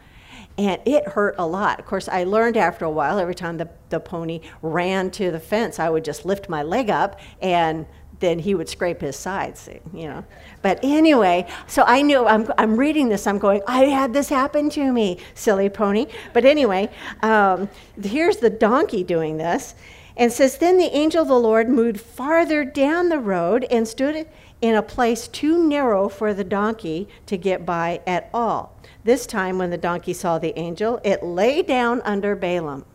and 0.61 0.79
it 0.85 1.07
hurt 1.07 1.35
a 1.39 1.45
lot. 1.45 1.79
Of 1.79 1.85
course, 1.85 2.07
I 2.07 2.23
learned 2.23 2.55
after 2.55 2.85
a 2.85 2.89
while, 2.89 3.17
every 3.17 3.33
time 3.33 3.57
the, 3.57 3.69
the 3.89 3.99
pony 3.99 4.41
ran 4.61 5.09
to 5.11 5.31
the 5.31 5.39
fence, 5.39 5.79
I 5.79 5.89
would 5.89 6.05
just 6.05 6.23
lift 6.23 6.49
my 6.49 6.61
leg 6.61 6.89
up 6.89 7.19
and 7.41 7.87
then 8.19 8.37
he 8.37 8.53
would 8.53 8.69
scrape 8.69 9.01
his 9.01 9.15
sides, 9.15 9.67
you 9.91 10.07
know. 10.07 10.23
But 10.61 10.79
anyway, 10.83 11.47
so 11.65 11.83
I 11.87 12.03
knew, 12.03 12.27
I'm, 12.27 12.47
I'm 12.59 12.77
reading 12.77 13.09
this, 13.09 13.25
I'm 13.25 13.39
going, 13.39 13.63
I 13.65 13.85
had 13.85 14.13
this 14.13 14.29
happen 14.29 14.69
to 14.71 14.91
me, 14.91 15.17
silly 15.33 15.69
pony. 15.69 16.05
But 16.31 16.45
anyway, 16.45 16.91
um, 17.23 17.67
here's 17.99 18.37
the 18.37 18.51
donkey 18.51 19.03
doing 19.03 19.37
this. 19.37 19.73
And 20.15 20.31
says, 20.31 20.59
Then 20.59 20.77
the 20.77 20.95
angel 20.95 21.23
of 21.23 21.29
the 21.29 21.39
Lord 21.39 21.69
moved 21.69 21.99
farther 21.99 22.63
down 22.63 23.09
the 23.09 23.17
road 23.17 23.65
and 23.71 23.87
stood 23.87 24.27
in 24.61 24.75
a 24.75 24.83
place 24.83 25.27
too 25.27 25.67
narrow 25.67 26.07
for 26.07 26.33
the 26.33 26.43
donkey 26.43 27.07
to 27.25 27.37
get 27.37 27.65
by 27.65 27.99
at 28.05 28.29
all. 28.33 28.75
This 29.03 29.25
time, 29.25 29.57
when 29.57 29.71
the 29.71 29.77
donkey 29.77 30.13
saw 30.13 30.37
the 30.37 30.57
angel, 30.57 31.01
it 31.03 31.23
lay 31.23 31.63
down 31.63 32.01
under 32.01 32.35
Balaam. 32.35 32.85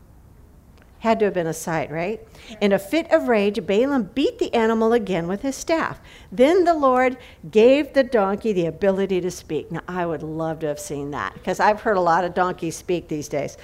Had 1.00 1.18
to 1.18 1.26
have 1.26 1.34
been 1.34 1.46
a 1.46 1.52
sight, 1.52 1.90
right? 1.90 2.26
In 2.60 2.72
a 2.72 2.78
fit 2.78 3.12
of 3.12 3.28
rage, 3.28 3.66
Balaam 3.66 4.04
beat 4.14 4.38
the 4.38 4.54
animal 4.54 4.92
again 4.92 5.28
with 5.28 5.42
his 5.42 5.56
staff. 5.56 6.00
Then 6.32 6.64
the 6.64 6.74
Lord 6.74 7.18
gave 7.50 7.92
the 7.92 8.02
donkey 8.04 8.52
the 8.52 8.66
ability 8.66 9.20
to 9.20 9.30
speak. 9.30 9.70
Now, 9.70 9.82
I 9.86 10.06
would 10.06 10.22
love 10.22 10.60
to 10.60 10.66
have 10.68 10.80
seen 10.80 11.10
that 11.10 11.34
because 11.34 11.60
I've 11.60 11.80
heard 11.82 11.96
a 11.96 12.00
lot 12.00 12.24
of 12.24 12.34
donkeys 12.34 12.76
speak 12.76 13.08
these 13.08 13.28
days. 13.28 13.58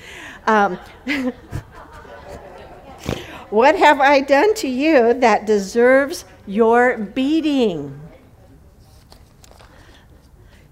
Um, 0.46 0.76
what 3.50 3.76
have 3.76 4.00
I 4.00 4.20
done 4.20 4.54
to 4.56 4.68
you 4.68 5.14
that 5.14 5.46
deserves 5.46 6.24
your 6.46 6.98
beating? 6.98 8.00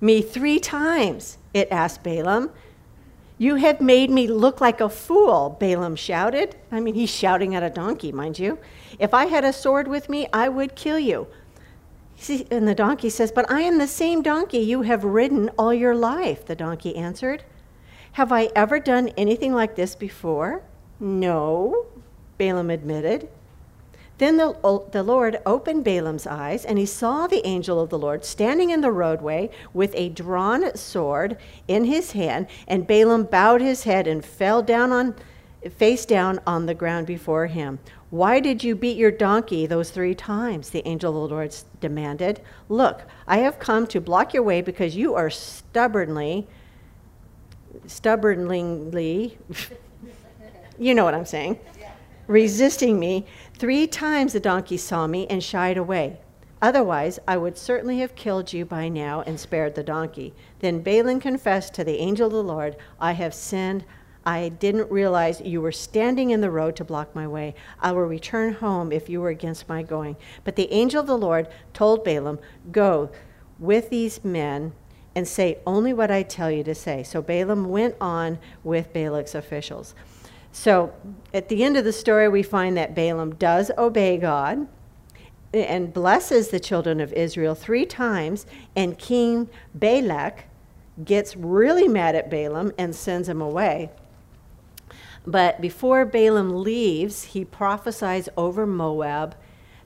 Me 0.00 0.22
three 0.22 0.58
times, 0.58 1.38
it 1.52 1.68
asked 1.70 2.02
Balaam. 2.02 2.50
You 3.38 3.54
have 3.56 3.80
made 3.80 4.10
me 4.10 4.26
look 4.26 4.60
like 4.60 4.80
a 4.80 4.88
fool, 4.88 5.56
Balaam 5.58 5.96
shouted. 5.96 6.56
I 6.70 6.80
mean, 6.80 6.94
he's 6.94 7.10
shouting 7.10 7.54
at 7.54 7.62
a 7.62 7.70
donkey, 7.70 8.12
mind 8.12 8.38
you. 8.38 8.58
If 8.98 9.14
I 9.14 9.26
had 9.26 9.44
a 9.44 9.52
sword 9.52 9.88
with 9.88 10.08
me, 10.08 10.26
I 10.32 10.48
would 10.48 10.76
kill 10.76 10.98
you. 10.98 11.26
See, 12.16 12.46
and 12.50 12.68
the 12.68 12.74
donkey 12.74 13.08
says, 13.08 13.32
But 13.32 13.50
I 13.50 13.62
am 13.62 13.78
the 13.78 13.86
same 13.86 14.20
donkey 14.20 14.58
you 14.58 14.82
have 14.82 15.04
ridden 15.04 15.48
all 15.58 15.72
your 15.72 15.94
life, 15.94 16.44
the 16.44 16.54
donkey 16.54 16.94
answered. 16.96 17.44
Have 18.12 18.30
I 18.30 18.50
ever 18.54 18.78
done 18.78 19.08
anything 19.16 19.54
like 19.54 19.74
this 19.74 19.94
before? 19.94 20.62
No, 20.98 21.86
Balaam 22.36 22.68
admitted. 22.68 23.28
Then 24.20 24.36
the, 24.36 24.50
uh, 24.62 24.80
the 24.90 25.02
Lord 25.02 25.40
opened 25.46 25.82
Balaam's 25.82 26.26
eyes, 26.26 26.66
and 26.66 26.76
he 26.78 26.84
saw 26.84 27.26
the 27.26 27.44
angel 27.46 27.80
of 27.80 27.88
the 27.88 27.98
Lord 27.98 28.22
standing 28.22 28.68
in 28.68 28.82
the 28.82 28.92
roadway 28.92 29.48
with 29.72 29.94
a 29.94 30.10
drawn 30.10 30.76
sword 30.76 31.38
in 31.66 31.86
his 31.86 32.12
hand. 32.12 32.46
And 32.68 32.86
Balaam 32.86 33.24
bowed 33.24 33.62
his 33.62 33.84
head 33.84 34.06
and 34.06 34.22
fell 34.22 34.62
down 34.62 34.92
on, 34.92 35.14
face 35.74 36.04
down 36.04 36.38
on 36.46 36.66
the 36.66 36.74
ground 36.74 37.06
before 37.06 37.46
him. 37.46 37.78
Why 38.10 38.40
did 38.40 38.62
you 38.62 38.76
beat 38.76 38.98
your 38.98 39.10
donkey 39.10 39.64
those 39.64 39.88
three 39.88 40.14
times? 40.14 40.68
The 40.68 40.86
angel 40.86 41.24
of 41.24 41.30
the 41.30 41.34
Lord 41.34 41.56
demanded. 41.80 42.42
Look, 42.68 43.00
I 43.26 43.38
have 43.38 43.58
come 43.58 43.86
to 43.86 44.02
block 44.02 44.34
your 44.34 44.42
way 44.42 44.60
because 44.60 44.94
you 44.94 45.14
are 45.14 45.30
stubbornly, 45.30 46.46
stubbornly, 47.86 49.38
you 50.78 50.94
know 50.94 51.06
what 51.06 51.14
I'm 51.14 51.24
saying, 51.24 51.58
resisting 52.30 53.00
me. 53.00 53.26
Three 53.58 53.88
times 53.88 54.32
the 54.32 54.40
donkey 54.40 54.76
saw 54.76 55.06
me 55.06 55.26
and 55.26 55.42
shied 55.42 55.76
away. 55.76 56.20
Otherwise, 56.62 57.18
I 57.26 57.36
would 57.36 57.58
certainly 57.58 57.98
have 57.98 58.14
killed 58.14 58.52
you 58.52 58.64
by 58.64 58.88
now 58.88 59.22
and 59.22 59.40
spared 59.40 59.74
the 59.74 59.82
donkey. 59.82 60.32
Then 60.60 60.80
Balaam 60.80 61.18
confessed 61.18 61.74
to 61.74 61.84
the 61.84 61.98
angel 61.98 62.26
of 62.26 62.32
the 62.32 62.42
Lord, 62.42 62.76
I 63.00 63.12
have 63.12 63.34
sinned. 63.34 63.84
I 64.24 64.50
didn't 64.50 64.90
realize 64.90 65.40
you 65.40 65.60
were 65.60 65.72
standing 65.72 66.30
in 66.30 66.40
the 66.40 66.50
road 66.50 66.76
to 66.76 66.84
block 66.84 67.14
my 67.14 67.26
way. 67.26 67.54
I 67.80 67.92
will 67.92 68.02
return 68.02 68.52
home 68.52 68.92
if 68.92 69.08
you 69.08 69.20
were 69.20 69.30
against 69.30 69.68
my 69.68 69.82
going. 69.82 70.16
But 70.44 70.54
the 70.54 70.70
angel 70.72 71.00
of 71.00 71.06
the 71.06 71.18
Lord 71.18 71.48
told 71.72 72.04
Balaam, 72.04 72.38
Go 72.70 73.10
with 73.58 73.90
these 73.90 74.22
men 74.22 74.72
and 75.16 75.26
say 75.26 75.58
only 75.66 75.92
what 75.92 76.10
I 76.10 76.22
tell 76.22 76.50
you 76.50 76.62
to 76.64 76.74
say. 76.74 77.02
So 77.02 77.22
Balaam 77.22 77.70
went 77.70 77.96
on 78.00 78.38
with 78.62 78.92
Balak's 78.92 79.34
officials. 79.34 79.94
So 80.52 80.92
at 81.32 81.48
the 81.48 81.62
end 81.62 81.76
of 81.76 81.84
the 81.84 81.92
story, 81.92 82.28
we 82.28 82.42
find 82.42 82.76
that 82.76 82.94
Balaam 82.94 83.34
does 83.36 83.70
obey 83.78 84.16
God 84.16 84.66
and 85.52 85.92
blesses 85.92 86.48
the 86.48 86.60
children 86.60 87.00
of 87.00 87.12
Israel 87.12 87.54
three 87.54 87.86
times, 87.86 88.46
and 88.76 88.98
King 88.98 89.48
Balak 89.74 90.44
gets 91.04 91.36
really 91.36 91.88
mad 91.88 92.14
at 92.14 92.30
Balaam 92.30 92.72
and 92.78 92.94
sends 92.94 93.28
him 93.28 93.40
away. 93.40 93.90
But 95.26 95.60
before 95.60 96.04
Balaam 96.04 96.62
leaves, 96.62 97.24
he 97.24 97.44
prophesies 97.44 98.28
over 98.36 98.66
Moab 98.66 99.36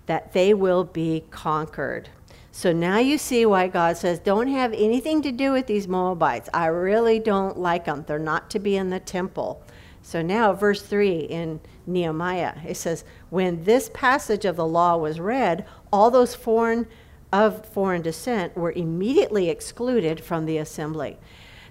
that 0.06 0.32
they 0.32 0.54
will 0.54 0.84
be 0.84 1.24
conquered. 1.30 2.08
So 2.52 2.72
now 2.72 2.98
you 2.98 3.18
see 3.18 3.44
why 3.46 3.66
God 3.66 3.96
says, 3.96 4.20
Don't 4.20 4.46
have 4.46 4.72
anything 4.74 5.22
to 5.22 5.32
do 5.32 5.52
with 5.52 5.66
these 5.66 5.88
Moabites. 5.88 6.48
I 6.54 6.66
really 6.66 7.18
don't 7.18 7.58
like 7.58 7.86
them. 7.86 8.04
They're 8.06 8.18
not 8.18 8.48
to 8.50 8.58
be 8.58 8.76
in 8.76 8.90
the 8.90 9.00
temple. 9.00 9.62
So 10.06 10.20
now, 10.20 10.52
verse 10.52 10.82
3 10.82 11.20
in 11.20 11.60
Nehemiah, 11.86 12.56
it 12.68 12.76
says, 12.76 13.04
When 13.30 13.64
this 13.64 13.90
passage 13.94 14.44
of 14.44 14.54
the 14.54 14.66
law 14.66 14.98
was 14.98 15.18
read, 15.18 15.64
all 15.90 16.10
those 16.10 16.34
foreign 16.34 16.86
of 17.32 17.64
foreign 17.70 18.02
descent 18.02 18.54
were 18.54 18.70
immediately 18.70 19.48
excluded 19.48 20.20
from 20.20 20.44
the 20.44 20.58
assembly. 20.58 21.16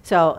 So 0.02 0.36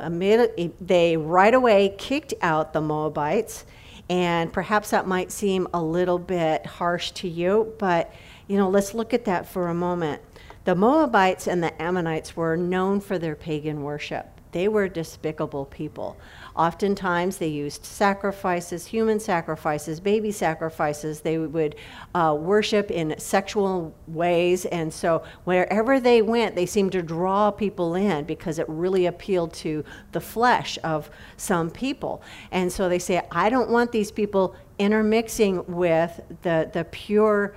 they 0.82 1.18
right 1.18 1.54
away 1.54 1.96
kicked 1.98 2.34
out 2.42 2.74
the 2.74 2.82
Moabites, 2.82 3.66
and 4.10 4.52
perhaps 4.52 4.90
that 4.90 5.08
might 5.08 5.32
seem 5.32 5.66
a 5.74 5.82
little 5.82 6.20
bit 6.20 6.66
harsh 6.66 7.12
to 7.12 7.30
you, 7.30 7.74
but 7.80 8.14
you 8.48 8.58
know, 8.58 8.70
let's 8.70 8.94
look 8.94 9.14
at 9.14 9.26
that 9.26 9.48
for 9.48 9.70
a 9.70 9.74
moment. 9.74 10.22
The 10.66 10.76
Moabites 10.76 11.48
and 11.48 11.64
the 11.64 11.82
Ammonites 11.82 12.36
were 12.36 12.58
known 12.58 13.00
for 13.00 13.18
their 13.18 13.36
pagan 13.36 13.84
worship. 13.84 14.28
They 14.52 14.68
were 14.68 14.88
despicable 14.88 15.66
people. 15.66 16.18
Oftentimes, 16.56 17.38
they 17.38 17.48
used 17.48 17.84
sacrifices, 17.84 18.86
human 18.86 19.20
sacrifices, 19.20 20.00
baby 20.00 20.32
sacrifices. 20.32 21.20
They 21.20 21.38
would 21.38 21.76
uh, 22.14 22.38
worship 22.40 22.92
in 22.92 23.14
sexual 23.20 23.94
ways. 24.08 24.66
And 24.66 24.94
so, 24.94 25.24
wherever 25.44 26.00
they 26.00 26.22
went, 26.22 26.56
they 26.56 26.66
seemed 26.66 26.94
to 26.94 27.02
draw 27.02 27.52
people 27.52 27.96
in 27.96 28.24
because 28.24 28.58
it 28.58 28.70
really 28.70 29.06
appealed 29.08 29.54
to 29.56 29.84
the 30.14 30.22
flesh 30.22 30.80
of 30.84 31.10
some 31.36 31.70
people. 31.70 32.22
And 32.52 32.72
so, 32.72 32.88
they 32.88 33.00
say, 33.00 33.22
I 33.32 33.50
don't 33.50 33.70
want 33.70 33.92
these 33.92 34.12
people 34.12 34.56
intermixing 34.80 35.66
with 35.68 36.22
the, 36.42 36.70
the 36.72 36.86
pure 36.86 37.56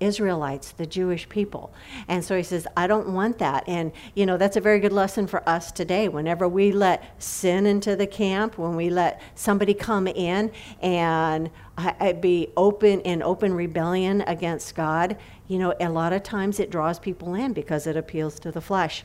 Israelites, 0.00 0.72
the 0.72 0.86
Jewish 0.86 1.28
people. 1.28 1.72
And 2.08 2.24
so 2.24 2.36
he 2.36 2.42
says, 2.42 2.66
I 2.76 2.86
don't 2.86 3.12
want 3.12 3.38
that. 3.38 3.64
And, 3.68 3.92
you 4.14 4.26
know, 4.26 4.36
that's 4.36 4.56
a 4.56 4.60
very 4.60 4.80
good 4.80 4.92
lesson 4.92 5.26
for 5.26 5.46
us 5.48 5.70
today. 5.70 6.08
Whenever 6.08 6.48
we 6.48 6.72
let 6.72 7.22
sin 7.22 7.66
into 7.66 7.94
the 7.94 8.06
camp, 8.06 8.58
when 8.58 8.74
we 8.74 8.90
let 8.90 9.20
somebody 9.34 9.74
come 9.74 10.06
in 10.08 10.50
and 10.80 11.50
uh, 11.78 11.92
uh, 12.00 12.12
be 12.14 12.48
open 12.56 13.00
in 13.02 13.22
open 13.22 13.54
rebellion 13.54 14.22
against 14.22 14.74
God, 14.74 15.16
you 15.46 15.58
know, 15.58 15.74
a 15.80 15.88
lot 15.88 16.12
of 16.12 16.22
times 16.22 16.58
it 16.58 16.70
draws 16.70 16.98
people 16.98 17.34
in 17.34 17.52
because 17.52 17.86
it 17.86 17.96
appeals 17.96 18.40
to 18.40 18.50
the 18.50 18.60
flesh. 18.60 19.04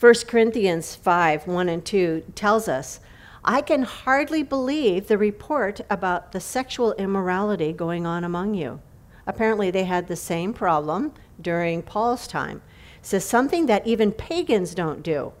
1 0.00 0.14
Corinthians 0.26 0.94
5 0.94 1.46
1 1.46 1.68
and 1.68 1.84
2 1.84 2.24
tells 2.34 2.68
us, 2.68 3.00
I 3.44 3.62
can 3.62 3.82
hardly 3.82 4.42
believe 4.42 5.08
the 5.08 5.18
report 5.18 5.80
about 5.88 6.32
the 6.32 6.40
sexual 6.40 6.92
immorality 6.94 7.72
going 7.72 8.06
on 8.06 8.24
among 8.24 8.54
you. 8.54 8.80
Apparently, 9.28 9.70
they 9.70 9.84
had 9.84 10.08
the 10.08 10.16
same 10.16 10.54
problem 10.54 11.12
during 11.38 11.82
Paul's 11.82 12.26
time. 12.26 12.62
Says 13.02 13.26
something 13.26 13.66
that 13.66 13.86
even 13.86 14.10
pagans 14.10 14.74
don't 14.74 15.02
do. 15.02 15.34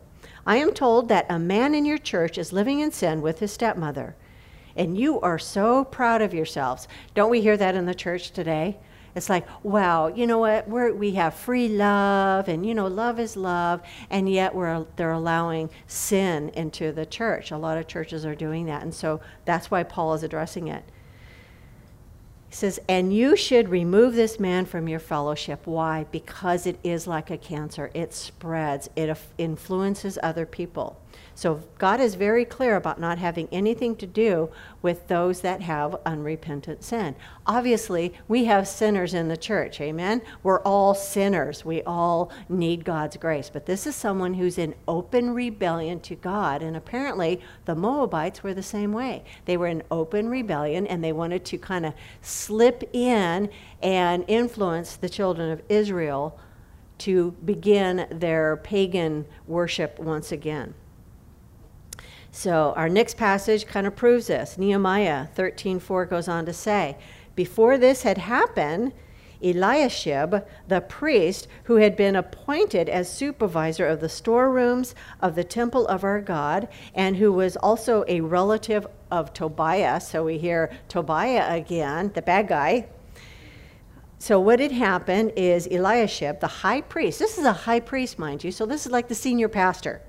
I 0.46 0.56
am 0.58 0.72
told 0.72 1.08
that 1.08 1.26
a 1.30 1.38
man 1.38 1.74
in 1.74 1.86
your 1.86 1.98
church 1.98 2.36
is 2.36 2.52
living 2.52 2.80
in 2.80 2.92
sin 2.92 3.22
with 3.22 3.40
his 3.40 3.50
stepmother, 3.50 4.14
and 4.76 4.96
you 4.96 5.18
are 5.20 5.38
so 5.38 5.84
proud 5.84 6.20
of 6.20 6.34
yourselves. 6.34 6.86
Don't 7.14 7.30
we 7.30 7.40
hear 7.40 7.56
that 7.56 7.74
in 7.74 7.86
the 7.86 7.94
church 7.94 8.30
today? 8.30 8.78
It's 9.14 9.30
like, 9.30 9.46
wow, 9.64 10.08
you 10.08 10.26
know 10.26 10.38
what? 10.38 10.68
We're, 10.68 10.92
we 10.92 11.12
have 11.12 11.34
free 11.34 11.68
love, 11.68 12.46
and 12.46 12.64
you 12.64 12.74
know, 12.74 12.86
love 12.86 13.18
is 13.18 13.36
love, 13.36 13.80
and 14.10 14.30
yet 14.30 14.54
we're 14.54 14.84
they're 14.96 15.12
allowing 15.12 15.70
sin 15.86 16.50
into 16.50 16.92
the 16.92 17.06
church. 17.06 17.50
A 17.50 17.56
lot 17.56 17.78
of 17.78 17.86
churches 17.86 18.26
are 18.26 18.34
doing 18.34 18.66
that, 18.66 18.82
and 18.82 18.94
so 18.94 19.20
that's 19.46 19.70
why 19.70 19.82
Paul 19.82 20.12
is 20.12 20.22
addressing 20.22 20.68
it. 20.68 20.84
He 22.48 22.54
says, 22.54 22.80
and 22.88 23.12
you 23.12 23.36
should 23.36 23.68
remove 23.68 24.14
this 24.14 24.40
man 24.40 24.64
from 24.64 24.88
your 24.88 25.00
fellowship. 25.00 25.66
Why? 25.66 26.06
Because 26.10 26.66
it 26.66 26.78
is 26.82 27.06
like 27.06 27.30
a 27.30 27.36
cancer. 27.36 27.90
It 27.92 28.14
spreads, 28.14 28.88
it 28.96 29.16
influences 29.36 30.18
other 30.22 30.46
people. 30.46 30.98
So 31.38 31.62
God 31.78 32.00
is 32.00 32.16
very 32.16 32.44
clear 32.44 32.74
about 32.74 32.98
not 32.98 33.18
having 33.18 33.46
anything 33.52 33.94
to 33.98 34.08
do 34.08 34.50
with 34.82 35.06
those 35.06 35.40
that 35.42 35.60
have 35.60 35.94
unrepentant 36.04 36.82
sin. 36.82 37.14
Obviously, 37.46 38.12
we 38.26 38.46
have 38.46 38.66
sinners 38.66 39.14
in 39.14 39.28
the 39.28 39.36
church, 39.36 39.80
amen? 39.80 40.20
We're 40.42 40.58
all 40.62 40.96
sinners. 40.96 41.64
We 41.64 41.84
all 41.84 42.32
need 42.48 42.84
God's 42.84 43.16
grace. 43.18 43.50
But 43.50 43.66
this 43.66 43.86
is 43.86 43.94
someone 43.94 44.34
who's 44.34 44.58
in 44.58 44.74
open 44.88 45.32
rebellion 45.32 46.00
to 46.00 46.16
God. 46.16 46.60
And 46.60 46.76
apparently, 46.76 47.40
the 47.66 47.76
Moabites 47.76 48.42
were 48.42 48.52
the 48.52 48.60
same 48.60 48.92
way. 48.92 49.22
They 49.44 49.56
were 49.56 49.68
in 49.68 49.84
open 49.92 50.28
rebellion 50.28 50.88
and 50.88 51.04
they 51.04 51.12
wanted 51.12 51.44
to 51.44 51.56
kind 51.56 51.86
of 51.86 51.94
slip 52.20 52.82
in 52.92 53.48
and 53.80 54.24
influence 54.26 54.96
the 54.96 55.08
children 55.08 55.52
of 55.52 55.62
Israel 55.68 56.36
to 56.98 57.30
begin 57.44 58.08
their 58.10 58.56
pagan 58.56 59.24
worship 59.46 60.00
once 60.00 60.32
again. 60.32 60.74
So 62.30 62.72
our 62.76 62.88
next 62.88 63.16
passage 63.16 63.66
kind 63.66 63.86
of 63.86 63.96
proves 63.96 64.26
this. 64.26 64.58
Nehemiah 64.58 65.26
13:4 65.34 66.04
goes 66.04 66.28
on 66.28 66.46
to 66.46 66.52
say, 66.52 66.96
"Before 67.34 67.78
this 67.78 68.02
had 68.02 68.18
happened, 68.18 68.92
Eliashib, 69.40 70.42
the 70.66 70.80
priest, 70.80 71.46
who 71.64 71.76
had 71.76 71.96
been 71.96 72.16
appointed 72.16 72.88
as 72.88 73.08
supervisor 73.08 73.86
of 73.86 74.00
the 74.00 74.08
storerooms 74.08 74.94
of 75.20 75.36
the 75.36 75.44
temple 75.44 75.86
of 75.86 76.02
our 76.02 76.20
God, 76.20 76.68
and 76.94 77.16
who 77.16 77.32
was 77.32 77.56
also 77.56 78.04
a 78.08 78.20
relative 78.20 78.86
of 79.10 79.32
Tobiah, 79.32 80.00
so 80.00 80.24
we 80.24 80.38
hear 80.38 80.70
Tobiah 80.88 81.54
again, 81.54 82.10
the 82.14 82.22
bad 82.22 82.48
guy, 82.48 82.86
so 84.18 84.40
what 84.40 84.58
had 84.58 84.72
happened 84.72 85.32
is 85.36 85.68
Eliashib, 85.68 86.40
the 86.40 86.48
high 86.48 86.80
priest, 86.80 87.20
this 87.20 87.38
is 87.38 87.44
a 87.44 87.52
high 87.52 87.80
priest, 87.80 88.18
mind 88.18 88.42
you, 88.42 88.50
so 88.50 88.66
this 88.66 88.84
is 88.84 88.90
like 88.90 89.06
the 89.06 89.14
senior 89.14 89.48
pastor. 89.48 90.02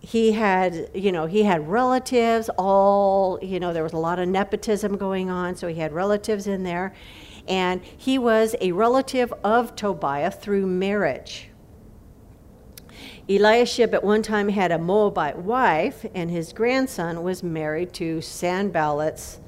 He 0.00 0.32
had, 0.32 0.90
you 0.94 1.10
know, 1.10 1.26
he 1.26 1.42
had 1.42 1.68
relatives, 1.68 2.48
all, 2.56 3.38
you 3.42 3.58
know, 3.58 3.72
there 3.72 3.82
was 3.82 3.92
a 3.92 3.98
lot 3.98 4.18
of 4.18 4.28
nepotism 4.28 4.96
going 4.96 5.28
on, 5.28 5.56
so 5.56 5.66
he 5.68 5.74
had 5.80 5.92
relatives 5.92 6.46
in 6.46 6.62
there. 6.62 6.94
And 7.48 7.82
he 7.96 8.18
was 8.18 8.54
a 8.60 8.72
relative 8.72 9.32
of 9.42 9.74
Tobiah 9.74 10.30
through 10.30 10.66
marriage. 10.66 11.48
Eliashib 13.28 13.92
at 13.92 14.02
one 14.02 14.22
time 14.22 14.48
had 14.48 14.70
a 14.70 14.78
Moabite 14.78 15.38
wife, 15.38 16.06
and 16.14 16.30
his 16.30 16.52
grandson 16.52 17.22
was 17.22 17.42
married 17.42 17.92
to 17.94 18.20
Sanballat's 18.20 19.40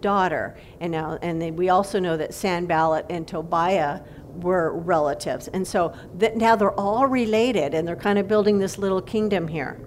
daughter. 0.00 0.56
And 0.80 0.92
now, 0.92 1.18
and 1.22 1.40
they, 1.40 1.50
we 1.50 1.68
also 1.68 1.98
know 1.98 2.16
that 2.16 2.34
Sanballat 2.34 3.06
and 3.10 3.26
Tobiah 3.26 4.00
were 4.36 4.72
relatives. 4.78 5.48
And 5.48 5.66
so 5.66 5.94
that 6.18 6.36
now 6.36 6.56
they're 6.56 6.78
all 6.78 7.06
related 7.06 7.74
and 7.74 7.86
they're 7.86 7.96
kind 7.96 8.18
of 8.18 8.28
building 8.28 8.58
this 8.58 8.78
little 8.78 9.02
kingdom 9.02 9.48
here. 9.48 9.78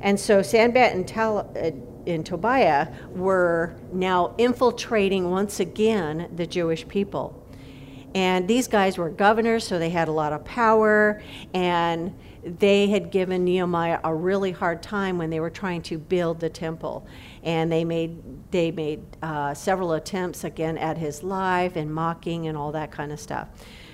And 0.00 0.18
so 0.18 0.42
Sanballat 0.42 0.94
and, 0.94 1.06
Tal, 1.06 1.38
uh, 1.38 1.70
and 2.06 2.24
Tobiah 2.24 2.88
were 3.10 3.74
now 3.92 4.34
infiltrating 4.38 5.30
once 5.30 5.60
again 5.60 6.30
the 6.36 6.46
Jewish 6.46 6.86
people. 6.88 7.44
And 8.14 8.48
these 8.48 8.68
guys 8.68 8.96
were 8.96 9.10
governors, 9.10 9.66
so 9.66 9.78
they 9.78 9.90
had 9.90 10.08
a 10.08 10.12
lot 10.12 10.32
of 10.32 10.44
power. 10.44 11.22
And 11.52 12.16
they 12.42 12.88
had 12.88 13.10
given 13.10 13.44
Nehemiah 13.44 14.00
a 14.04 14.14
really 14.14 14.52
hard 14.52 14.82
time 14.82 15.18
when 15.18 15.28
they 15.28 15.40
were 15.40 15.50
trying 15.50 15.82
to 15.82 15.98
build 15.98 16.40
the 16.40 16.48
temple. 16.48 17.06
And 17.42 17.70
they 17.70 17.84
made, 17.84 18.50
they 18.50 18.70
made 18.70 19.02
uh, 19.22 19.52
several 19.54 19.92
attempts 19.92 20.44
again 20.44 20.78
at 20.78 20.96
his 20.96 21.22
life 21.22 21.76
and 21.76 21.92
mocking 21.92 22.48
and 22.48 22.56
all 22.56 22.72
that 22.72 22.90
kind 22.90 23.12
of 23.12 23.20
stuff. 23.20 23.48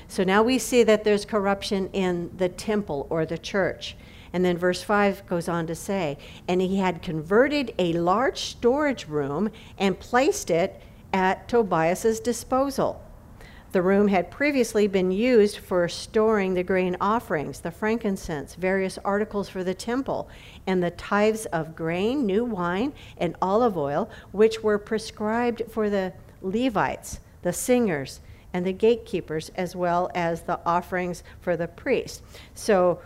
So 0.07 0.23
now 0.23 0.43
we 0.43 0.59
see 0.59 0.83
that 0.85 1.03
there's 1.03 1.25
corruption 1.25 1.89
in 1.93 2.31
the 2.37 2.49
temple 2.49 3.07
or 3.11 3.27
the 3.27 3.39
church. 3.39 3.97
And 4.35 4.45
then 4.45 4.59
verse 4.59 4.83
5 4.83 5.29
goes 5.29 5.49
on 5.49 5.69
to 5.69 5.77
say, 5.77 6.19
And 6.49 6.61
he 6.61 6.79
had 6.79 7.03
converted 7.03 7.73
a 7.79 7.93
large 7.93 8.41
storage 8.41 9.07
room 9.07 9.49
and 9.79 9.99
placed 9.99 10.51
it 10.51 10.83
at 11.13 11.47
Tobias's 11.47 12.19
disposal. 12.19 13.01
The 13.71 13.81
room 13.81 14.09
had 14.09 14.33
previously 14.33 14.89
been 14.89 15.13
used 15.13 15.59
for 15.59 15.89
storing 15.89 16.55
the 16.55 16.65
grain 16.65 16.97
offerings, 17.01 17.61
the 17.61 17.71
frankincense, 17.71 18.57
various 18.57 18.99
articles 19.05 19.49
for 19.49 19.63
the 19.63 19.75
temple, 19.75 20.29
and 20.67 20.83
the 20.83 20.91
tithes 20.91 21.47
of 21.47 21.77
grain, 21.77 22.27
new 22.27 22.45
wine, 22.45 22.93
and 23.19 23.37
olive 23.41 23.77
oil, 23.77 24.11
which 24.33 24.65
were 24.65 24.79
prescribed 24.79 25.63
for 25.71 25.89
the 25.89 26.13
Levites, 26.43 27.21
the 27.43 27.53
singers, 27.53 28.21
and 28.53 28.67
the 28.67 28.73
gatekeepers, 28.73 29.51
as 29.57 29.77
well 29.77 30.11
as 30.15 30.43
the 30.43 30.59
offerings 30.67 31.23
for 31.41 31.57
the 31.57 31.69
priests. 31.69 32.23
So, 32.55 33.01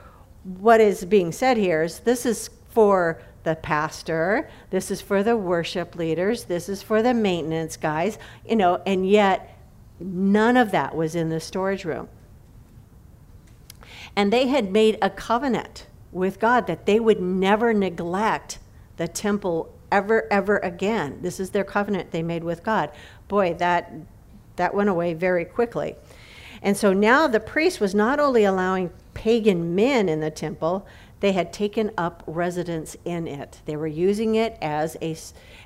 what 0.59 0.81
is 0.81 1.05
being 1.05 1.33
said 1.33 1.57
here 1.57 1.83
is 1.83 2.01
this 2.01 2.25
is 2.25 2.51
for 2.71 3.21
the 3.45 3.57
pastor, 3.57 4.51
this 4.71 4.91
is 4.91 5.01
for 5.01 5.23
the 5.23 5.37
worship 5.37 5.95
leaders, 5.97 6.45
this 6.45 6.69
is 6.69 6.83
for 6.83 7.03
the 7.03 7.15
maintenance 7.15 7.77
guys, 7.77 8.19
you 8.47 8.57
know, 8.57 8.83
and 8.87 9.09
yet 9.09 9.59
None 10.01 10.57
of 10.57 10.71
that 10.71 10.95
was 10.95 11.15
in 11.15 11.29
the 11.29 11.41
storage 11.41 11.85
room. 11.85 12.09
And 14.15 14.33
they 14.33 14.47
had 14.47 14.73
made 14.73 14.99
a 15.03 15.11
covenant 15.11 15.87
with 16.13 16.41
God 16.41 16.67
that 16.67 16.87
they 16.87 16.99
would 16.99 17.21
never 17.21 17.75
neglect 17.75 18.59
the 18.97 19.09
temple 19.09 19.73
ever, 19.91 20.31
ever 20.33 20.59
again. 20.59 21.19
This 21.23 21.39
is 21.39 21.51
their 21.51 21.65
covenant 21.65 22.11
they 22.11 22.23
made 22.23 22.45
with 22.45 22.63
God. 22.63 22.91
Boy, 23.29 23.55
that, 23.55 23.93
that 24.57 24.75
went 24.75 24.89
away 24.89 25.15
very 25.15 25.45
quickly. 25.45 25.95
And 26.63 26.77
so 26.77 26.93
now 26.93 27.29
the 27.29 27.41
priest 27.41 27.81
was 27.81 27.95
not 27.95 28.19
only 28.19 28.45
allowing 28.45 28.91
pagan 29.19 29.75
men 29.75 30.09
in 30.09 30.21
the 30.21 30.31
temple, 30.31 30.87
they 31.19 31.33
had 31.33 31.53
taken 31.53 31.91
up 31.99 32.23
residence 32.29 32.97
in 33.05 33.27
it. 33.27 33.61
They 33.65 33.75
were 33.75 33.89
using 33.89 34.37
it 34.37 34.57
as 34.63 34.97
a, 35.03 35.17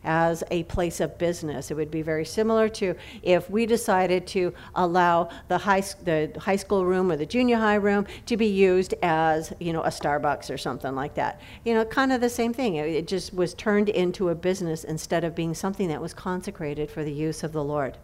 as 0.04 0.42
a 0.50 0.62
place 0.62 1.00
of 1.00 1.18
business. 1.18 1.70
It 1.70 1.74
would 1.74 1.90
be 1.90 2.00
very 2.00 2.24
similar 2.24 2.70
to 2.70 2.94
if 3.22 3.50
we 3.50 3.66
decided 3.66 4.26
to 4.28 4.54
allow 4.74 5.28
the 5.48 5.58
high, 5.58 5.82
the 6.02 6.32
high 6.40 6.56
school 6.56 6.86
room 6.86 7.12
or 7.12 7.18
the 7.18 7.26
junior 7.26 7.58
high 7.58 7.74
room 7.74 8.06
to 8.24 8.38
be 8.38 8.46
used 8.46 8.94
as, 9.02 9.52
you 9.60 9.74
know, 9.74 9.82
a 9.82 9.90
Starbucks 9.90 10.48
or 10.52 10.56
something 10.56 10.94
like 10.94 11.12
that. 11.16 11.38
You 11.66 11.74
know, 11.74 11.84
kind 11.84 12.10
of 12.10 12.22
the 12.22 12.30
same 12.30 12.54
thing. 12.54 12.76
It, 12.76 13.06
just 13.06 13.34
was 13.34 13.52
turned 13.52 13.90
into 13.90 14.30
a 14.30 14.34
business 14.34 14.84
instead 14.84 15.24
of 15.24 15.34
being 15.34 15.52
something 15.52 15.88
that 15.88 16.00
was 16.00 16.14
consecrated 16.14 16.90
for 16.90 17.04
the 17.04 17.12
use 17.12 17.42
of 17.42 17.52
the 17.52 17.62
Lord. 17.62 17.98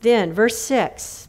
Then, 0.00 0.32
verse 0.32 0.56
6 0.56 1.28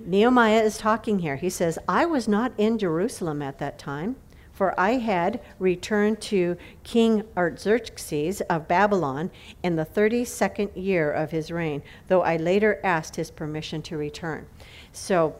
Nehemiah 0.00 0.62
is 0.62 0.78
talking 0.78 1.18
here. 1.18 1.36
He 1.36 1.50
says, 1.50 1.78
I 1.88 2.06
was 2.06 2.28
not 2.28 2.52
in 2.56 2.78
Jerusalem 2.78 3.42
at 3.42 3.58
that 3.58 3.78
time, 3.78 4.16
for 4.52 4.78
I 4.78 4.92
had 4.92 5.40
returned 5.58 6.20
to 6.22 6.56
King 6.84 7.24
Artaxerxes 7.36 8.40
of 8.42 8.68
Babylon 8.68 9.30
in 9.62 9.76
the 9.76 9.84
32nd 9.84 10.70
year 10.76 11.10
of 11.10 11.30
his 11.30 11.50
reign, 11.50 11.82
though 12.06 12.22
I 12.22 12.36
later 12.36 12.80
asked 12.84 13.16
his 13.16 13.30
permission 13.30 13.82
to 13.82 13.96
return. 13.96 14.46
So, 14.92 15.34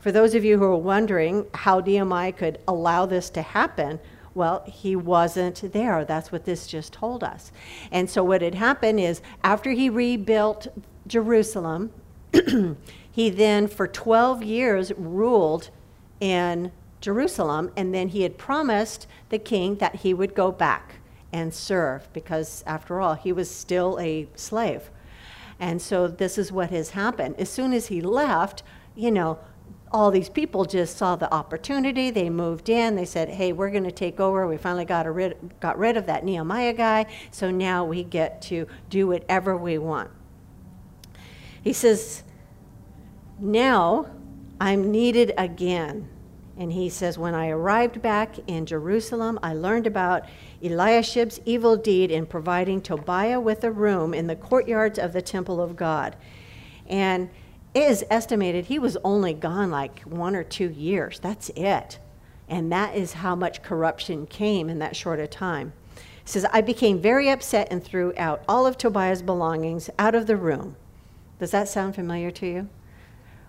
for 0.00 0.12
those 0.12 0.34
of 0.34 0.44
you 0.44 0.58
who 0.58 0.64
are 0.64 0.76
wondering 0.76 1.46
how 1.54 1.80
Nehemiah 1.80 2.32
could 2.32 2.58
allow 2.68 3.06
this 3.06 3.30
to 3.30 3.40
happen, 3.40 3.98
well, 4.34 4.62
he 4.66 4.96
wasn't 4.96 5.72
there. 5.72 6.04
That's 6.04 6.30
what 6.30 6.44
this 6.44 6.66
just 6.66 6.92
told 6.92 7.24
us. 7.24 7.52
And 7.90 8.10
so, 8.10 8.22
what 8.22 8.42
had 8.42 8.54
happened 8.54 9.00
is 9.00 9.22
after 9.42 9.70
he 9.70 9.88
rebuilt 9.88 10.66
Jerusalem, 11.06 11.90
He 13.14 13.30
then, 13.30 13.68
for 13.68 13.86
12 13.86 14.42
years, 14.42 14.90
ruled 14.96 15.70
in 16.18 16.72
Jerusalem, 17.00 17.70
and 17.76 17.94
then 17.94 18.08
he 18.08 18.22
had 18.22 18.38
promised 18.38 19.06
the 19.28 19.38
king 19.38 19.76
that 19.76 19.94
he 19.94 20.12
would 20.12 20.34
go 20.34 20.50
back 20.50 20.96
and 21.32 21.54
serve 21.54 22.12
because, 22.12 22.64
after 22.66 23.00
all, 23.00 23.14
he 23.14 23.32
was 23.32 23.48
still 23.48 24.00
a 24.00 24.26
slave. 24.34 24.90
And 25.60 25.80
so, 25.80 26.08
this 26.08 26.36
is 26.36 26.50
what 26.50 26.70
has 26.70 26.90
happened. 26.90 27.36
As 27.38 27.48
soon 27.48 27.72
as 27.72 27.86
he 27.86 28.00
left, 28.00 28.64
you 28.96 29.12
know, 29.12 29.38
all 29.92 30.10
these 30.10 30.28
people 30.28 30.64
just 30.64 30.96
saw 30.96 31.14
the 31.14 31.32
opportunity. 31.32 32.10
They 32.10 32.28
moved 32.28 32.68
in. 32.68 32.96
They 32.96 33.04
said, 33.04 33.28
"Hey, 33.28 33.52
we're 33.52 33.70
going 33.70 33.84
to 33.84 33.92
take 33.92 34.18
over. 34.18 34.44
We 34.48 34.56
finally 34.56 34.84
got 34.84 35.06
rid 35.06 35.36
got 35.60 35.78
rid 35.78 35.96
of 35.96 36.06
that 36.06 36.24
Nehemiah 36.24 36.72
guy. 36.72 37.06
So 37.30 37.52
now 37.52 37.84
we 37.84 38.02
get 38.02 38.42
to 38.42 38.66
do 38.90 39.06
whatever 39.06 39.56
we 39.56 39.78
want." 39.78 40.10
He 41.62 41.72
says, 41.72 42.24
now 43.44 44.06
I'm 44.60 44.90
needed 44.90 45.32
again. 45.36 46.08
And 46.56 46.72
he 46.72 46.88
says, 46.88 47.18
When 47.18 47.34
I 47.34 47.48
arrived 47.48 48.00
back 48.00 48.36
in 48.46 48.66
Jerusalem, 48.66 49.38
I 49.42 49.54
learned 49.54 49.86
about 49.86 50.24
Eliashib's 50.62 51.40
evil 51.44 51.76
deed 51.76 52.10
in 52.10 52.26
providing 52.26 52.80
Tobiah 52.80 53.40
with 53.40 53.64
a 53.64 53.72
room 53.72 54.14
in 54.14 54.26
the 54.26 54.36
courtyards 54.36 54.98
of 54.98 55.12
the 55.12 55.22
temple 55.22 55.60
of 55.60 55.76
God. 55.76 56.16
And 56.86 57.28
it 57.74 57.82
is 57.82 58.04
estimated 58.08 58.66
he 58.66 58.78
was 58.78 58.96
only 59.02 59.34
gone 59.34 59.70
like 59.70 60.02
one 60.02 60.36
or 60.36 60.44
two 60.44 60.70
years. 60.70 61.18
That's 61.18 61.50
it. 61.50 61.98
And 62.48 62.70
that 62.70 62.94
is 62.94 63.14
how 63.14 63.34
much 63.34 63.62
corruption 63.62 64.26
came 64.26 64.68
in 64.68 64.78
that 64.78 64.94
short 64.94 65.18
a 65.18 65.26
time. 65.26 65.72
He 65.96 66.30
says, 66.30 66.46
I 66.52 66.60
became 66.60 67.00
very 67.00 67.28
upset 67.28 67.68
and 67.70 67.82
threw 67.82 68.12
out 68.16 68.44
all 68.48 68.66
of 68.66 68.78
Tobiah's 68.78 69.22
belongings 69.22 69.90
out 69.98 70.14
of 70.14 70.26
the 70.26 70.36
room. 70.36 70.76
Does 71.40 71.50
that 71.50 71.68
sound 71.68 71.94
familiar 71.94 72.30
to 72.30 72.46
you? 72.46 72.68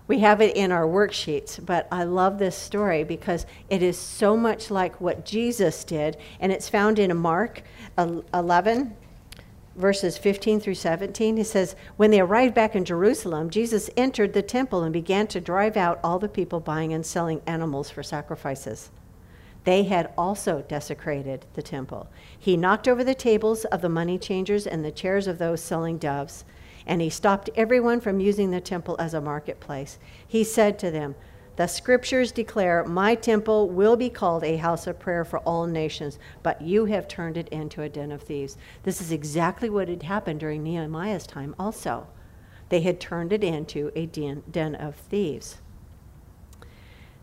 We 0.08 0.20
have 0.20 0.40
it 0.42 0.56
in 0.56 0.72
our 0.72 0.86
worksheets, 0.86 1.64
but 1.64 1.88
I 1.92 2.04
love 2.04 2.38
this 2.38 2.56
story 2.56 3.04
because 3.04 3.46
it 3.70 3.82
is 3.82 3.98
so 3.98 4.38
much 4.38 4.70
like 4.70 5.02
what 5.02 5.26
Jesus 5.26 5.84
did, 5.84 6.18
and 6.40 6.52
it's 6.52 6.70
found 6.70 7.00
in 7.00 7.16
Mark 7.18 7.64
11, 7.98 8.96
verses 9.76 10.18
15 10.18 10.60
through 10.60 10.76
17. 10.76 11.38
He 11.38 11.44
says, 11.44 11.76
When 11.98 12.12
they 12.12 12.20
arrived 12.20 12.54
back 12.54 12.76
in 12.76 12.86
Jerusalem, 12.86 13.50
Jesus 13.50 13.90
entered 13.98 14.34
the 14.34 14.44
temple 14.44 14.84
and 14.84 14.94
began 14.94 15.26
to 15.28 15.42
drive 15.42 15.76
out 15.76 16.00
all 16.04 16.20
the 16.20 16.30
people 16.30 16.60
buying 16.60 16.94
and 16.94 17.06
selling 17.06 17.42
animals 17.48 17.90
for 17.90 18.04
sacrifices. 18.04 18.92
They 19.64 19.84
had 19.84 20.14
also 20.16 20.64
desecrated 20.68 21.48
the 21.56 21.64
temple. 21.64 22.08
He 22.38 22.56
knocked 22.56 22.88
over 22.88 23.04
the 23.04 23.16
tables 23.16 23.66
of 23.66 23.82
the 23.82 23.90
money 23.90 24.20
changers 24.20 24.68
and 24.68 24.86
the 24.86 24.92
chairs 24.92 25.26
of 25.26 25.40
those 25.40 25.62
selling 25.62 25.98
doves 25.98 26.46
and 26.86 27.02
he 27.02 27.10
stopped 27.10 27.50
everyone 27.56 28.00
from 28.00 28.20
using 28.20 28.52
the 28.52 28.62
temple 28.62 28.96
as 29.00 29.14
a 29.14 29.22
marketplace. 29.22 29.98
He 30.28 30.44
said 30.44 30.78
to 30.80 30.92
them, 30.92 31.16
The 31.56 31.68
scriptures 31.68 32.32
declare, 32.32 32.84
My 32.86 33.16
temple 33.16 33.70
will 33.70 33.96
be 33.96 34.10
called 34.10 34.44
a 34.44 34.58
house 34.58 34.88
of 34.88 35.00
prayer 35.00 35.26
for 35.26 35.40
all 35.40 35.68
nations, 35.68 36.20
but 36.44 36.62
you 36.62 36.86
have 36.86 37.08
turned 37.08 37.38
it 37.38 37.50
into 37.50 37.82
a 37.82 37.90
den 37.90 38.12
of 38.12 38.22
thieves. 38.22 38.58
This 38.84 39.02
is 39.02 39.12
exactly 39.12 39.70
what 39.70 39.90
had 39.90 40.04
happened 40.04 40.40
during 40.40 40.64
Nehemiah's 40.64 41.28
time, 41.28 41.56
also. 41.58 42.08
They 42.70 42.82
had 42.82 43.00
turned 43.00 43.32
it 43.32 43.44
into 43.44 43.92
a 43.96 44.06
den, 44.06 44.76
of 44.76 44.96
thieves. 44.96 45.58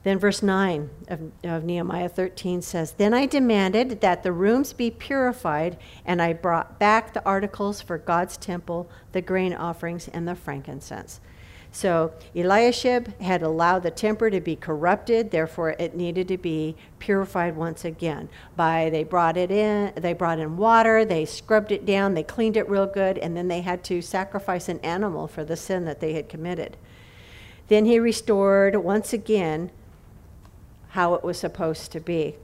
Then, 0.04 0.18
verse 0.18 0.42
9 0.42 0.90
of, 1.08 1.32
of, 1.44 1.64
Nehemiah 1.64 2.08
13 2.08 2.60
says, 2.60 2.92
Then 2.92 3.14
I 3.14 3.26
demanded 3.26 4.00
that 4.00 4.24
the 4.24 4.32
rooms 4.32 4.72
be 4.72 4.90
purified, 4.90 5.76
and 6.04 6.20
I 6.20 6.32
brought 6.32 6.80
back 6.80 7.14
the 7.14 7.24
articles 7.24 7.80
for 7.80 7.98
God's 7.98 8.36
temple, 8.36 8.90
the 9.12 9.22
grain 9.22 9.54
offerings, 9.54 10.08
and 10.08 10.26
the 10.26 10.34
frankincense. 10.34 11.20
So 11.74 12.12
Eliashib 12.34 13.18
had 13.20 13.42
allowed 13.42 13.84
the 13.84 13.90
temple 13.90 14.30
to 14.30 14.40
be 14.40 14.56
corrupted, 14.56 15.30
therefore 15.30 15.70
it 15.78 15.96
needed 15.96 16.28
to 16.28 16.36
be 16.36 16.76
purified 16.98 17.56
once 17.56 17.84
again. 17.84 18.28
By 18.56 18.90
they 18.90 19.04
brought 19.04 19.38
it 19.38 19.50
in, 19.50 19.92
they 19.96 20.12
brought 20.12 20.38
in 20.38 20.58
water, 20.58 21.04
they 21.04 21.24
scrubbed 21.24 21.72
it 21.72 21.86
down, 21.86 22.12
they 22.12 22.24
cleaned 22.24 22.58
it 22.58 22.68
real 22.68 22.86
good, 22.86 23.16
and 23.16 23.34
then 23.34 23.48
they 23.48 23.62
had 23.62 23.82
to 23.84 24.02
sacrifice 24.02 24.68
an 24.68 24.80
animal 24.80 25.26
for 25.26 25.44
the 25.44 25.56
sin 25.56 25.86
that 25.86 26.00
they 26.00 26.12
had 26.12 26.28
committed. 26.28 26.76
Then 27.68 27.86
he 27.86 27.98
restored 27.98 28.76
once 28.76 29.14
again 29.14 29.70
how 30.92 31.14
it 31.14 31.24
was 31.24 31.38
supposed 31.38 31.90
to 31.90 31.98
be 31.98 32.34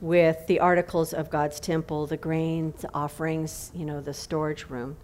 with 0.00 0.46
the 0.46 0.60
articles 0.60 1.12
of 1.12 1.30
God's 1.30 1.58
temple, 1.58 2.06
the 2.06 2.16
grains, 2.16 2.82
the 2.82 2.90
offerings, 2.94 3.72
you 3.74 3.84
know, 3.84 4.00
the 4.00 4.14
storage 4.14 4.66
room. 4.66 4.96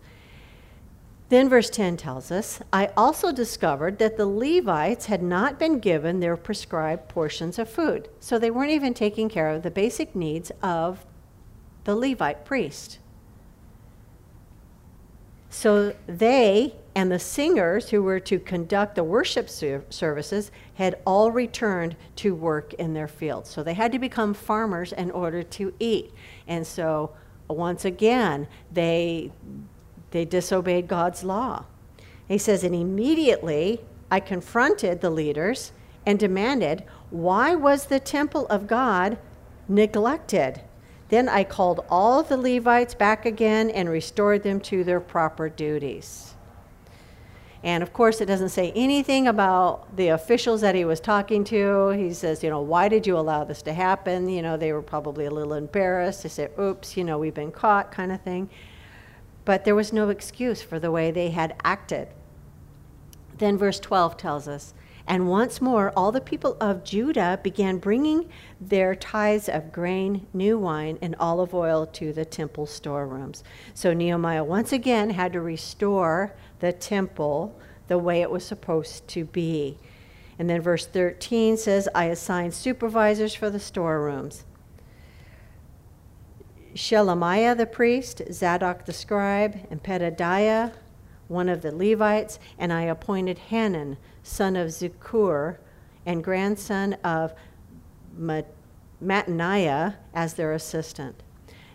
Then 1.31 1.49
verse 1.49 1.71
10 1.71 1.97
tells 1.97 2.31
us 2.31 2.61
I 2.73 2.91
also 2.97 3.33
discovered 3.33 3.99
that 3.99 4.17
the 4.17 4.27
Levites 4.27 5.07
had 5.07 5.25
not 5.25 5.59
been 5.59 5.81
given 5.81 6.21
their 6.21 6.37
prescribed 6.37 7.09
portions 7.09 7.59
of 7.59 7.69
food. 7.69 8.09
So 8.21 8.39
they 8.39 8.53
weren't 8.53 8.71
even 8.71 8.95
taking 8.95 9.29
care 9.29 9.49
of 9.49 9.65
the 9.65 9.73
basic 9.73 10.15
needs 10.15 10.53
of 10.63 11.05
the 11.83 11.97
Levite 11.97 12.45
priest. 12.45 13.01
So 15.51 15.97
they 16.07 16.77
and 16.95 17.11
the 17.11 17.19
singers 17.19 17.91
who 17.91 18.03
were 18.03 18.21
to 18.21 18.39
conduct 18.39 18.95
the 18.95 19.05
worship 19.05 19.49
services 19.49 20.51
had 20.75 20.99
all 21.05 21.33
returned 21.33 21.97
to 22.17 22.35
work 22.35 22.73
in 22.75 22.95
their 22.95 23.09
fields. 23.09 23.51
So 23.51 23.63
they 23.63 23.75
had 23.75 23.93
to 23.93 23.99
become 23.99 24.33
farmers 24.33 24.93
in 24.93 25.11
order 25.11 25.43
to 25.43 25.75
eat. 25.81 26.13
And 26.47 26.67
so 26.67 27.11
once 27.49 27.85
again, 27.85 28.47
they 28.73 29.33
they 30.13 30.25
disobeyed 30.25 30.87
God's 30.87 31.25
law. 31.25 31.65
He 32.29 32.39
says, 32.39 32.63
and 32.63 32.75
immediately 32.75 33.81
I 34.11 34.21
confronted 34.21 35.01
the 35.01 35.11
leaders 35.11 35.73
and 36.07 36.19
demanded, 36.19 36.85
why 37.11 37.57
was 37.57 37.87
the 37.87 37.99
temple 37.99 38.47
of 38.47 38.69
God 38.69 39.19
neglected? 39.67 40.61
Then 41.09 41.29
I 41.29 41.43
called 41.43 41.85
all 41.91 42.23
the 42.23 42.37
Levites 42.37 42.95
back 42.95 43.27
again 43.27 43.71
and 43.71 43.89
restored 43.89 44.45
them 44.45 44.61
to 44.61 44.85
their 44.85 45.01
proper 45.01 45.49
duties. 45.49 46.34
And 47.65 47.83
of 47.83 47.95
course, 47.95 48.21
it 48.21 48.27
doesn't 48.27 48.51
say 48.51 48.73
anything 48.77 49.27
about 49.27 49.97
the 49.97 50.09
officials 50.09 50.61
that 50.61 50.75
he 50.75 50.85
was 50.85 51.01
talking 51.01 51.45
to. 51.45 51.89
He 51.89 52.13
says, 52.13 52.45
you 52.45 52.51
know, 52.51 52.61
why 52.61 52.89
did 52.91 53.07
you 53.07 53.17
allow 53.17 53.43
this 53.43 53.63
to 53.63 53.73
happen? 53.73 54.29
You 54.29 54.43
know, 54.43 54.59
they 54.59 54.71
were 54.75 54.83
probably 54.83 55.25
a 55.25 55.31
little 55.31 55.55
embarrassed. 55.55 56.25
They 56.25 56.29
said, 56.29 56.51
oops, 56.61 56.95
you 56.95 57.05
know, 57.05 57.19
we've 57.19 57.33
been 57.33 57.51
caught, 57.51 57.91
kind 57.91 58.13
of 58.13 58.21
thing. 58.21 58.51
But 59.47 59.65
there 59.65 59.75
was 59.75 59.95
no 59.95 60.11
excuse 60.11 60.61
for 60.61 60.79
the 60.79 60.91
way 60.91 61.11
they 61.11 61.31
had 61.31 61.57
acted. 61.65 62.09
Then 63.39 63.57
verse 63.57 63.81
12 63.81 64.19
tells 64.19 64.47
us 64.47 64.75
and 65.07 65.29
once 65.29 65.61
more, 65.61 65.93
all 65.95 66.13
the 66.13 66.21
people 66.21 66.57
of 66.61 66.83
Judah 66.83 67.39
began 67.43 67.77
bringing 67.77 68.31
their 68.59 68.95
tithes 68.95 69.51
of 69.51 69.71
grain, 69.71 70.27
new 70.33 70.59
wine, 70.59 70.99
and 71.03 71.15
olive 71.21 71.55
oil 71.55 71.85
to 71.87 72.13
the 72.13 72.25
temple 72.25 72.65
storerooms. 72.65 73.45
So 73.75 73.93
Nehemiah 73.93 74.45
once 74.45 74.73
again 74.73 75.11
had 75.11 75.35
to 75.35 75.43
restore 75.43 76.35
the 76.65 76.73
temple 76.73 77.55
the 77.89 77.99
way 77.99 78.23
it 78.23 78.31
was 78.31 78.45
supposed 78.45 79.07
to 79.09 79.27
be. 79.27 79.77
And 80.39 80.49
then 80.49 80.63
verse 80.63 80.87
13 80.87 81.59
says, 81.59 81.89
I 81.95 82.07
assigned 82.07 82.55
supervisors 82.55 83.35
for 83.35 83.51
the 83.51 83.61
storerooms. 83.61 84.45
Shelemiah 86.75 87.55
the 87.57 87.67
priest, 87.67 88.23
Zadok 88.33 88.87
the 88.87 88.93
scribe, 88.95 89.67
and 89.71 89.83
Pedadiah, 89.83 90.73
one 91.29 91.49
of 91.49 91.61
the 91.61 91.71
Levites, 91.71 92.39
and 92.59 92.73
I 92.73 92.83
appointed 92.83 93.39
Hanan 93.39 93.99
son 94.23 94.57
of 94.57 94.69
Zaccur, 94.69 95.59
and 96.07 96.25
grandson 96.25 96.95
of 97.05 97.35
Mattaniah, 99.03 99.97
as 100.15 100.35
their 100.35 100.53
assistant. 100.53 101.23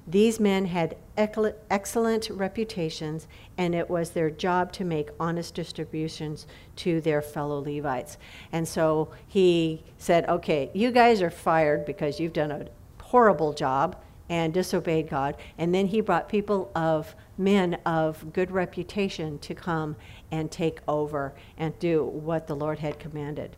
These 0.10 0.40
men 0.40 0.66
had 0.66 0.98
excellent 1.16 2.30
reputations, 2.32 3.28
and 3.60 3.76
it 3.76 3.88
was 3.88 4.10
their 4.10 4.32
job 4.32 4.72
to 4.74 4.84
make 4.84 5.10
honest 5.20 5.54
distributions 5.54 6.48
to 6.78 7.00
their 7.00 7.22
fellow 7.22 7.62
Levites. 7.64 8.18
And 8.52 8.68
so 8.68 9.12
he 9.28 9.84
said, 10.00 10.28
Okay, 10.28 10.72
you 10.74 10.90
guys 10.90 11.22
are 11.22 11.30
fired 11.30 11.86
because 11.86 12.20
you've 12.20 12.34
done 12.34 12.52
a 12.52 12.66
horrible 13.00 13.54
job 13.54 13.98
and 14.30 14.52
disobeyed 14.52 15.10
God. 15.10 15.38
And 15.60 15.76
then 15.76 15.86
he 15.86 16.02
brought 16.02 16.28
people 16.28 16.72
of 16.76 17.14
men 17.38 17.76
of 17.86 18.34
good 18.34 18.50
reputation 18.50 19.38
to 19.40 19.54
come 19.54 19.96
and 20.32 20.50
take 20.50 20.80
over 20.88 21.36
and 21.56 21.78
do 21.78 22.04
what 22.04 22.48
the 22.48 22.56
Lord 22.56 22.80
had 22.80 22.98
commanded. 22.98 23.56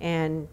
And 0.00 0.48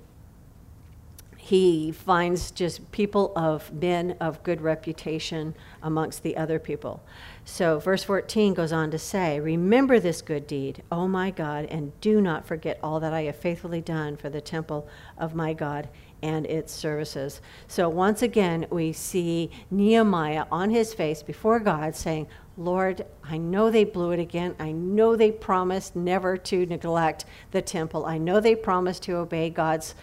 he 1.44 1.92
finds 1.92 2.52
just 2.52 2.90
people 2.94 3.34
of 3.36 3.74
men 3.74 4.16
of 4.22 4.42
good 4.44 4.62
reputation 4.62 5.54
amongst 5.82 6.24
the 6.24 6.38
other 6.38 6.58
people. 6.58 7.04
So, 7.44 7.80
verse 7.80 8.02
14 8.06 8.54
goes 8.54 8.72
on 8.72 8.92
to 8.92 8.98
say, 8.98 9.42
Remember 9.42 10.00
this 10.00 10.22
good 10.22 10.48
deed, 10.48 10.84
O 10.90 11.06
my 11.06 11.32
God, 11.32 11.66
and 11.66 12.00
do 12.00 12.22
not 12.22 12.48
forget 12.48 12.80
all 12.82 13.02
that 13.02 13.14
I 13.14 13.24
have 13.24 13.36
faithfully 13.36 13.82
done 13.82 14.16
for 14.16 14.30
the 14.30 14.40
temple 14.40 14.88
of 15.18 15.36
my 15.36 15.52
God 15.52 15.90
and 16.22 16.46
its 16.46 16.72
services. 16.72 17.42
So, 17.68 17.90
once 17.90 18.22
again, 18.22 18.66
we 18.70 18.94
see 18.94 19.52
Nehemiah 19.70 20.46
on 20.50 20.70
his 20.70 20.94
face 20.94 21.22
before 21.22 21.60
God 21.60 21.94
saying, 21.94 22.28
Lord, 22.56 23.06
I 23.22 23.38
know 23.38 23.70
they 23.70 23.84
blew 23.84 24.12
it 24.12 24.20
again. 24.22 24.56
I 24.60 24.72
know 24.72 25.18
they 25.18 25.34
promised 25.34 25.94
never 25.94 26.38
to 26.38 26.66
neglect 26.66 27.26
the 27.52 27.62
temple. 27.62 28.06
I 28.06 28.18
know 28.18 28.40
they 28.40 28.56
promised 28.56 29.04
to 29.04 29.18
obey 29.18 29.50
God's, 29.50 29.94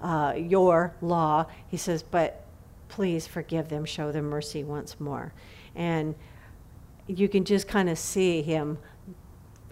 uh, 0.00 0.34
your 0.36 0.94
law. 1.00 1.46
He 1.68 1.76
says, 1.76 2.02
but 2.02 2.44
please 2.88 3.26
forgive 3.26 3.68
them, 3.68 3.84
show 3.84 4.12
them 4.12 4.26
mercy 4.26 4.64
once 4.64 4.98
more. 5.00 5.32
And 5.74 6.14
you 7.06 7.28
can 7.28 7.44
just 7.44 7.68
kind 7.68 7.88
of 7.88 7.98
see 7.98 8.42
him 8.42 8.78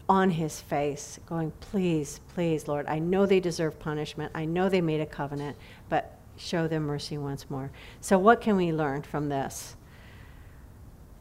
on 0.08 0.30
his 0.30 0.60
face 0.60 1.18
going, 1.26 1.50
please, 1.60 2.20
please, 2.34 2.68
Lord, 2.68 2.86
I 2.86 2.98
know 2.98 3.26
they 3.26 3.40
deserve 3.40 3.78
punishment. 3.78 4.32
I 4.34 4.44
know 4.44 4.68
they 4.68 4.80
made 4.80 5.00
a 5.00 5.06
covenant, 5.06 5.56
but 5.88 6.18
show 6.36 6.68
them 6.68 6.84
mercy 6.84 7.16
once 7.16 7.48
more. 7.48 7.70
So, 8.00 8.18
what 8.18 8.40
can 8.40 8.56
we 8.56 8.72
learn 8.72 9.02
from 9.02 9.28
this? 9.28 9.76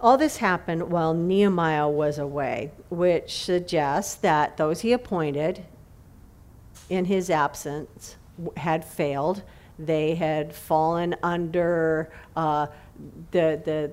All 0.01 0.17
this 0.17 0.37
happened 0.37 0.91
while 0.91 1.13
Nehemiah 1.13 1.87
was 1.87 2.17
away, 2.17 2.71
which 2.89 3.41
suggests 3.41 4.15
that 4.15 4.57
those 4.57 4.81
he 4.81 4.91
appointed 4.91 5.63
in 6.89 7.05
his 7.05 7.29
absence 7.29 8.17
had 8.57 8.83
failed. 8.85 9.43
They 9.79 10.15
had 10.15 10.53
fallen 10.53 11.15
under 11.23 12.11
uh, 12.35 12.67
the, 13.31 13.61
the, 13.63 13.91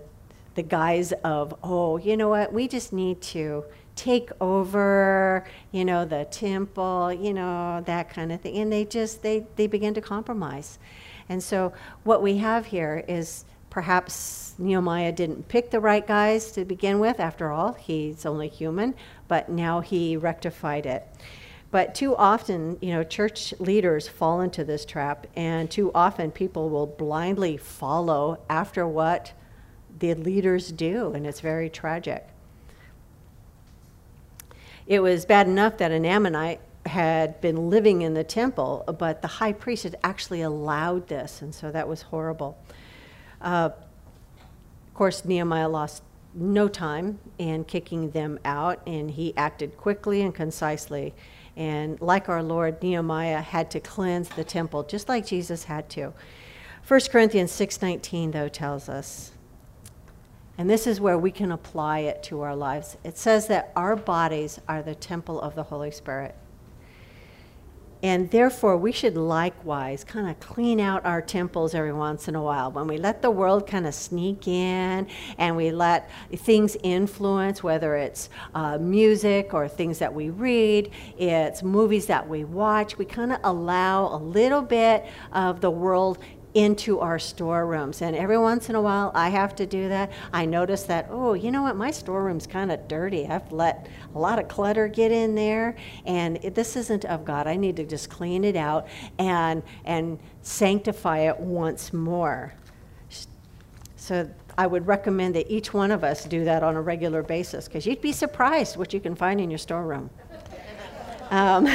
the 0.54 0.62
guise 0.62 1.12
of, 1.24 1.54
oh, 1.62 1.96
you 1.96 2.16
know 2.16 2.28
what, 2.28 2.52
we 2.52 2.68
just 2.68 2.92
need 2.92 3.20
to 3.22 3.64
take 3.96 4.30
over, 4.40 5.44
you 5.72 5.84
know, 5.84 6.04
the 6.04 6.26
temple, 6.30 7.12
you 7.12 7.34
know, 7.34 7.82
that 7.86 8.10
kind 8.10 8.32
of 8.32 8.40
thing. 8.40 8.56
And 8.58 8.72
they 8.72 8.84
just, 8.84 9.22
they, 9.22 9.46
they 9.56 9.66
begin 9.66 9.94
to 9.94 10.00
compromise. 10.00 10.78
And 11.28 11.42
so 11.42 11.72
what 12.04 12.22
we 12.22 12.38
have 12.38 12.66
here 12.66 13.04
is 13.08 13.44
Perhaps 13.70 14.54
Nehemiah 14.58 15.12
didn't 15.12 15.46
pick 15.46 15.70
the 15.70 15.78
right 15.78 16.04
guys 16.04 16.50
to 16.52 16.64
begin 16.64 16.98
with. 16.98 17.20
After 17.20 17.52
all, 17.52 17.74
he's 17.74 18.26
only 18.26 18.48
human, 18.48 18.94
but 19.28 19.48
now 19.48 19.78
he 19.78 20.16
rectified 20.16 20.86
it. 20.86 21.06
But 21.70 21.94
too 21.94 22.16
often, 22.16 22.78
you 22.80 22.92
know, 22.92 23.04
church 23.04 23.54
leaders 23.60 24.08
fall 24.08 24.40
into 24.40 24.64
this 24.64 24.84
trap, 24.84 25.26
and 25.36 25.70
too 25.70 25.92
often 25.94 26.32
people 26.32 26.68
will 26.68 26.86
blindly 26.86 27.56
follow 27.56 28.40
after 28.48 28.86
what 28.86 29.32
the 29.98 30.14
leaders 30.14 30.72
do, 30.72 31.12
and 31.12 31.26
it's 31.26 31.40
very 31.40 31.70
tragic. 31.70 32.26
It 34.86 35.00
was 35.00 35.24
bad 35.24 35.46
enough 35.46 35.78
that 35.78 35.92
an 35.92 36.04
Ammonite 36.04 36.60
had 36.86 37.40
been 37.40 37.70
living 37.70 38.02
in 38.02 38.14
the 38.14 38.24
temple, 38.24 38.84
but 38.98 39.22
the 39.22 39.28
high 39.28 39.52
priest 39.52 39.84
had 39.84 39.96
actually 40.02 40.42
allowed 40.42 41.06
this, 41.06 41.42
and 41.42 41.54
so 41.54 41.70
that 41.70 41.86
was 41.86 42.02
horrible. 42.02 42.58
Uh, 43.40 43.70
of 44.88 44.94
course, 44.94 45.24
Nehemiah 45.24 45.68
lost 45.68 46.02
no 46.34 46.66
time 46.66 47.18
in 47.38 47.64
kicking 47.64 48.10
them 48.10 48.40
out, 48.44 48.80
and 48.86 49.12
he 49.12 49.36
acted 49.36 49.76
quickly 49.76 50.22
and 50.22 50.34
concisely. 50.34 51.14
And 51.56 52.00
like 52.00 52.28
our 52.28 52.42
Lord, 52.42 52.82
Nehemiah 52.82 53.40
had 53.40 53.70
to 53.72 53.80
cleanse 53.80 54.28
the 54.28 54.44
temple, 54.44 54.82
just 54.84 55.08
like 55.08 55.26
Jesus 55.26 55.64
had 55.64 55.88
to. 55.90 56.12
1 56.86 57.00
Corinthians 57.10 57.52
6:19 57.52 58.32
though 58.32 58.48
tells 58.48 58.88
us, 58.88 59.32
and 60.56 60.68
this 60.68 60.86
is 60.86 61.00
where 61.00 61.18
we 61.18 61.30
can 61.30 61.52
apply 61.52 62.00
it 62.00 62.22
to 62.24 62.42
our 62.42 62.54
lives. 62.54 62.96
It 63.02 63.16
says 63.16 63.46
that 63.46 63.72
our 63.74 63.96
bodies 63.96 64.60
are 64.68 64.82
the 64.82 64.94
temple 64.94 65.40
of 65.40 65.54
the 65.54 65.62
Holy 65.62 65.90
Spirit. 65.90 66.34
And 68.02 68.30
therefore, 68.30 68.76
we 68.76 68.92
should 68.92 69.16
likewise 69.16 70.04
kind 70.04 70.28
of 70.28 70.40
clean 70.40 70.80
out 70.80 71.04
our 71.04 71.20
temples 71.20 71.74
every 71.74 71.92
once 71.92 72.28
in 72.28 72.34
a 72.34 72.42
while. 72.42 72.72
When 72.72 72.86
we 72.86 72.96
let 72.96 73.20
the 73.20 73.30
world 73.30 73.66
kind 73.66 73.86
of 73.86 73.94
sneak 73.94 74.48
in 74.48 75.06
and 75.36 75.56
we 75.56 75.70
let 75.70 76.10
things 76.34 76.76
influence, 76.82 77.62
whether 77.62 77.96
it's 77.96 78.30
uh, 78.54 78.78
music 78.78 79.52
or 79.52 79.68
things 79.68 79.98
that 79.98 80.12
we 80.12 80.30
read, 80.30 80.90
it's 81.18 81.62
movies 81.62 82.06
that 82.06 82.26
we 82.26 82.44
watch, 82.44 82.96
we 82.96 83.04
kind 83.04 83.32
of 83.32 83.40
allow 83.44 84.06
a 84.14 84.16
little 84.16 84.62
bit 84.62 85.04
of 85.32 85.60
the 85.60 85.70
world 85.70 86.18
into 86.54 86.98
our 86.98 87.18
storerooms. 87.18 88.02
And 88.02 88.16
every 88.16 88.38
once 88.38 88.68
in 88.68 88.74
a 88.74 88.80
while, 88.80 89.12
I 89.14 89.28
have 89.28 89.54
to 89.56 89.66
do 89.66 89.88
that. 89.88 90.10
I 90.32 90.46
notice 90.46 90.82
that, 90.84 91.06
oh, 91.10 91.34
you 91.34 91.50
know 91.50 91.62
what, 91.62 91.76
my 91.76 91.90
storeroom's 91.90 92.46
kind 92.46 92.72
of 92.72 92.88
dirty. 92.88 93.26
I've 93.26 93.50
let 93.52 93.88
a 94.14 94.18
lot 94.18 94.38
of 94.38 94.48
clutter 94.48 94.88
get 94.88 95.12
in 95.12 95.34
there, 95.34 95.76
and 96.04 96.42
it, 96.44 96.54
this 96.54 96.76
isn't 96.76 97.04
of 97.04 97.24
God. 97.24 97.46
I 97.46 97.56
need 97.56 97.76
to 97.76 97.84
just 97.84 98.10
clean 98.10 98.44
it 98.44 98.56
out 98.56 98.88
and, 99.18 99.62
and 99.84 100.18
sanctify 100.42 101.20
it 101.20 101.38
once 101.38 101.92
more. 101.92 102.52
So 103.96 104.28
I 104.58 104.66
would 104.66 104.86
recommend 104.86 105.34
that 105.36 105.50
each 105.50 105.72
one 105.72 105.90
of 105.90 106.02
us 106.02 106.24
do 106.24 106.44
that 106.44 106.62
on 106.62 106.74
a 106.74 106.80
regular 106.80 107.22
basis 107.22 107.68
because 107.68 107.86
you'd 107.86 108.00
be 108.00 108.12
surprised 108.12 108.76
what 108.76 108.92
you 108.92 108.98
can 108.98 109.14
find 109.14 109.40
in 109.40 109.50
your 109.50 109.58
storeroom. 109.58 110.10
um, 111.30 111.64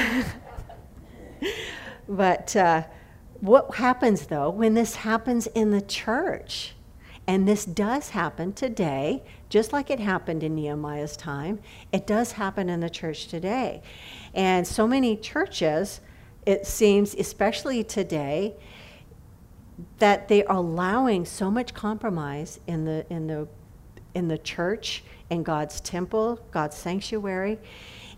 but 2.09 2.55
uh, 2.55 2.83
what 3.45 3.75
happens 3.75 4.27
though 4.27 4.49
when 4.49 4.73
this 4.73 4.95
happens 4.95 5.47
in 5.47 5.71
the 5.71 5.81
church? 5.81 6.73
And 7.27 7.47
this 7.47 7.65
does 7.65 8.12
happen 8.12 8.53
today, 8.53 9.23
just 9.49 9.73
like 9.73 9.89
it 9.89 9.99
happened 9.99 10.43
in 10.43 10.53
Nehemiah's 10.53 11.17
time. 11.17 11.60
It 11.91 12.05
does 12.05 12.34
happen 12.34 12.69
in 12.69 12.81
the 12.81 12.89
church 12.89 13.27
today. 13.27 13.81
And 14.36 14.67
so 14.67 14.88
many 14.88 15.17
churches, 15.17 16.01
it 16.45 16.67
seems, 16.67 17.15
especially 17.15 17.84
today, 17.84 18.53
that 19.97 20.27
they 20.27 20.45
are 20.45 20.58
allowing 20.58 21.25
so 21.25 21.49
much 21.49 21.73
compromise 21.73 22.60
in 22.67 22.86
the, 22.86 23.05
in 23.10 23.25
the, 23.25 23.47
in 24.13 24.27
the 24.27 24.38
church, 24.38 25.03
in 25.31 25.41
God's 25.41 25.81
temple, 25.81 26.39
God's 26.51 26.77
sanctuary. 26.77 27.58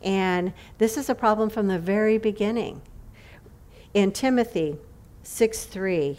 And 0.04 0.54
this 0.78 0.98
is 0.98 1.10
a 1.10 1.16
problem 1.16 1.50
from 1.50 1.68
the 1.68 1.80
very 1.80 2.18
beginning. 2.18 2.82
In 3.94 4.12
Timothy, 4.12 4.78
6 5.30 5.66
3, 5.66 6.18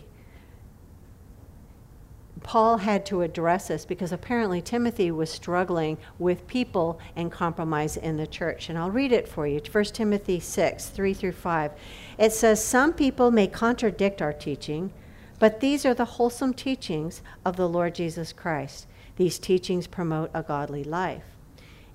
Paul 2.43 2.77
had 2.77 3.05
to 3.07 3.23
address 3.23 3.69
this 3.69 3.85
because 3.85 4.13
apparently 4.13 4.63
Timothy 4.63 5.11
was 5.11 5.31
struggling 5.31 5.99
with 6.19 6.47
people 6.47 7.01
and 7.17 7.33
compromise 7.33 7.97
in 7.97 8.17
the 8.17 8.27
church. 8.27 8.69
And 8.69 8.79
I'll 8.79 8.91
read 8.93 9.11
it 9.11 9.27
for 9.27 9.47
you 9.47 9.61
1 9.61 9.85
Timothy 9.87 10.39
6 10.39 10.91
3 10.91 11.15
through 11.15 11.33
5. 11.33 11.73
It 12.19 12.33
says, 12.33 12.63
Some 12.63 12.93
people 12.93 13.31
may 13.31 13.49
contradict 13.49 14.23
our 14.23 14.33
teaching, 14.33 14.93
but 15.39 15.61
these 15.61 15.85
are 15.85 15.95
the 15.95 16.05
wholesome 16.05 16.55
teachings 16.55 17.23
of 17.45 17.57
the 17.57 17.69
Lord 17.69 17.95
Jesus 17.95 18.33
Christ. 18.33 18.87
These 19.17 19.39
teachings 19.39 19.87
promote 19.87 20.31
a 20.33 20.43
godly 20.43 20.85
life. 20.85 21.25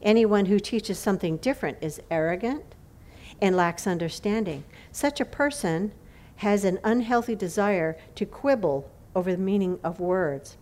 Anyone 0.01 0.47
who 0.47 0.59
teaches 0.59 0.99
something 0.99 1.37
different 1.37 1.77
is 1.79 2.01
arrogant 2.11 2.65
and 3.39 3.55
lacks 3.55 3.87
understanding. 3.87 4.65
Such 4.91 5.21
a 5.21 5.25
person 5.25 5.93
has 6.43 6.65
an 6.65 6.77
unhealthy 6.83 7.35
desire 7.35 7.97
to 8.15 8.25
quibble 8.25 8.89
over 9.15 9.31
the 9.31 9.37
meaning 9.37 9.79
of 9.81 10.01
words. 10.01 10.57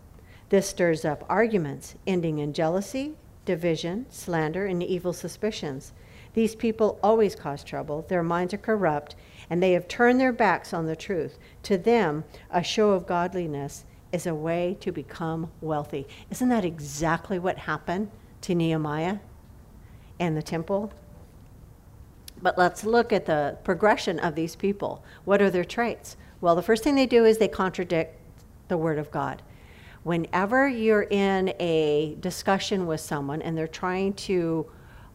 This 0.49 0.67
stirs 0.67 1.03
up 1.03 1.25
arguments, 1.27 1.95
ending 2.05 2.37
in 2.37 2.53
jealousy, 2.53 3.15
division, 3.45 4.05
slander, 4.11 4.67
and 4.67 4.83
evil 4.83 5.11
suspicions. 5.11 5.91
These 6.35 6.53
people 6.53 6.99
always 7.01 7.33
cause 7.33 7.63
trouble. 7.63 8.05
Their 8.07 8.21
minds 8.21 8.53
are 8.53 8.59
corrupt, 8.59 9.15
and 9.49 9.61
they 9.61 9.71
have 9.71 9.87
turned 9.87 10.19
their 10.19 10.31
backs 10.31 10.71
on 10.71 10.85
the 10.85 10.95
truth. 10.95 11.39
To 11.63 11.79
them, 11.79 12.25
a 12.51 12.61
show 12.61 12.91
of 12.91 13.07
godliness 13.07 13.83
is 14.11 14.27
a 14.27 14.35
way 14.35 14.77
to 14.81 14.91
become 14.91 15.49
wealthy. 15.61 16.07
Isn't 16.29 16.49
that 16.49 16.63
exactly 16.63 17.39
what 17.39 17.57
happened 17.57 18.11
to 18.41 18.53
Nehemiah 18.53 19.17
and 20.19 20.37
the 20.37 20.43
temple? 20.43 20.93
But 22.41 22.57
let's 22.57 22.83
look 22.83 23.13
at 23.13 23.25
the 23.25 23.57
progression 23.63 24.19
of 24.19 24.35
these 24.35 24.55
people. 24.55 25.03
What 25.25 25.41
are 25.41 25.49
their 25.49 25.65
traits? 25.65 26.17
Well, 26.39 26.55
the 26.55 26.63
first 26.63 26.83
thing 26.83 26.95
they 26.95 27.05
do 27.05 27.25
is 27.25 27.37
they 27.37 27.47
contradict 27.47 28.17
the 28.67 28.77
Word 28.77 28.97
of 28.97 29.11
God. 29.11 29.41
Whenever 30.03 30.67
you're 30.67 31.03
in 31.03 31.53
a 31.59 32.17
discussion 32.19 32.87
with 32.87 32.99
someone 32.99 33.41
and 33.43 33.55
they're 33.55 33.67
trying 33.67 34.13
to 34.13 34.65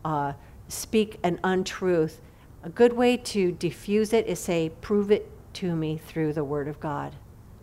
uh, 0.04 0.32
speak 0.68 1.18
an 1.24 1.40
untruth, 1.42 2.20
a 2.62 2.68
good 2.68 2.92
way 2.92 3.16
to 3.16 3.50
diffuse 3.52 4.12
it 4.12 4.26
is 4.26 4.38
say, 4.38 4.70
prove 4.80 5.10
it 5.10 5.28
to 5.54 5.74
me 5.74 5.98
through 5.98 6.32
the 6.32 6.44
Word 6.44 6.68
of 6.68 6.78
God. 6.78 7.16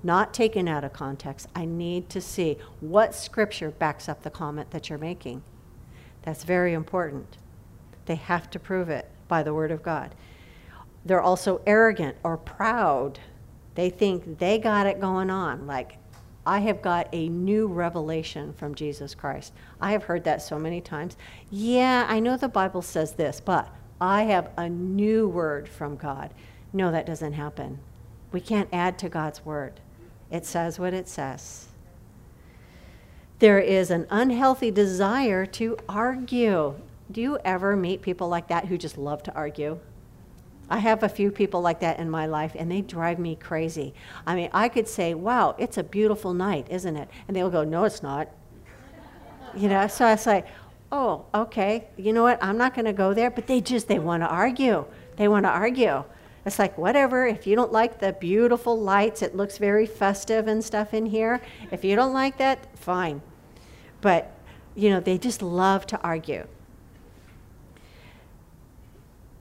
Not 0.06 0.34
taken 0.34 0.67
out 0.67 0.84
of 0.84 0.91
context. 0.91 1.47
I 1.56 1.63
need 1.63 2.10
to 2.10 2.19
see 2.19 2.58
what 2.82 3.15
scripture 3.15 3.71
backs 3.71 4.10
up 4.10 4.23
the 4.23 4.30
comment 4.30 4.71
that 4.71 4.89
you're 4.89 4.99
making. 4.99 5.43
That's 6.23 6.43
very 6.43 6.73
important. 6.73 7.38
They 8.06 8.15
have 8.15 8.49
to 8.49 8.60
prove 8.60 8.89
it 8.89 9.10
by 9.27 9.43
the 9.43 9.53
Word 9.53 9.71
of 9.71 9.83
God. 9.83 10.15
They're 11.05 11.21
also 11.21 11.62
arrogant 11.65 12.17
or 12.23 12.38
proud. 12.38 13.19
They 13.75 13.89
think 13.89 14.39
they 14.39 14.57
got 14.57 14.88
it 14.88 14.99
going 14.99 15.29
on. 15.29 15.67
Like, 15.67 15.97
I 16.45 16.59
have 16.59 16.81
got 16.81 17.07
a 17.13 17.29
new 17.29 17.67
revelation 17.67 18.53
from 18.53 18.75
Jesus 18.75 19.15
Christ. 19.15 19.53
I 19.79 19.91
have 19.91 20.03
heard 20.03 20.23
that 20.25 20.41
so 20.41 20.59
many 20.59 20.81
times. 20.81 21.15
Yeah, 21.49 22.05
I 22.09 22.19
know 22.19 22.36
the 22.36 22.49
Bible 22.49 22.81
says 22.81 23.13
this, 23.13 23.39
but 23.39 23.73
I 24.01 24.23
have 24.23 24.49
a 24.57 24.67
new 24.67 25.27
word 25.27 25.69
from 25.69 25.95
God. 25.95 26.33
No, 26.73 26.91
that 26.91 27.05
doesn't 27.05 27.33
happen. 27.33 27.79
We 28.31 28.41
can't 28.41 28.69
add 28.73 28.97
to 28.99 29.09
God's 29.09 29.45
word, 29.45 29.79
it 30.31 30.45
says 30.45 30.79
what 30.79 30.93
it 30.93 31.07
says. 31.07 31.67
There 33.39 33.59
is 33.59 33.91
an 33.91 34.07
unhealthy 34.09 34.71
desire 34.71 35.45
to 35.45 35.77
argue. 35.88 36.75
Do 37.13 37.21
you 37.21 37.38
ever 37.45 37.76
meet 37.76 38.02
people 38.02 38.28
like 38.28 38.47
that 38.47 38.65
who 38.65 38.76
just 38.76 38.97
love 38.97 39.21
to 39.23 39.34
argue? 39.36 39.80
I 40.67 40.80
have 40.80 41.04
a 41.04 41.10
few 41.10 41.30
people 41.30 41.62
like 41.62 41.82
that 41.82 41.99
in 41.99 42.10
my 42.10 42.26
life, 42.26 42.54
and 42.58 42.71
they 42.71 42.82
drive 42.82 43.19
me 43.19 43.36
crazy. 43.36 43.93
I 44.26 44.34
mean, 44.34 44.49
I 44.52 44.67
could 44.67 44.88
say, 44.88 45.13
Wow, 45.13 45.56
it's 45.60 45.78
a 45.78 45.84
beautiful 45.84 46.34
night, 46.34 46.65
isn't 46.71 46.97
it? 46.97 47.08
And 47.28 47.38
they'll 47.38 47.52
go, 47.52 47.63
No, 47.63 47.84
it's 47.84 48.02
not. 48.02 48.30
You 49.56 49.69
know, 49.69 49.86
so 49.88 50.08
I 50.08 50.15
say, 50.15 50.43
Oh, 50.91 51.26
okay, 51.36 51.88
you 51.97 52.13
know 52.13 52.23
what? 52.23 52.43
I'm 52.43 52.58
not 52.58 52.73
going 52.73 52.86
to 52.86 52.93
go 52.93 53.13
there, 53.13 53.30
but 53.30 53.45
they 53.45 53.62
just, 53.62 53.88
they 53.88 53.99
want 53.99 54.23
to 54.23 54.28
argue. 54.28 54.84
They 55.17 55.28
want 55.28 55.45
to 55.45 55.49
argue. 55.49 56.04
It's 56.47 56.58
like, 56.58 56.76
whatever, 56.80 57.28
if 57.28 57.45
you 57.45 57.56
don't 57.56 57.71
like 57.71 57.99
the 57.99 58.13
beautiful 58.13 58.80
lights, 58.80 59.21
it 59.21 59.36
looks 59.36 59.60
very 59.60 59.86
festive 59.86 60.47
and 60.47 60.63
stuff 60.63 60.95
in 60.95 61.06
here. 61.06 61.41
If 61.69 61.84
you 61.84 61.95
don't 61.95 62.13
like 62.13 62.38
that, 62.39 62.76
fine. 62.78 63.21
But, 64.02 64.32
you 64.76 64.89
know, 64.89 64.99
they 64.99 65.19
just 65.19 65.43
love 65.43 65.86
to 65.88 66.02
argue 66.02 66.47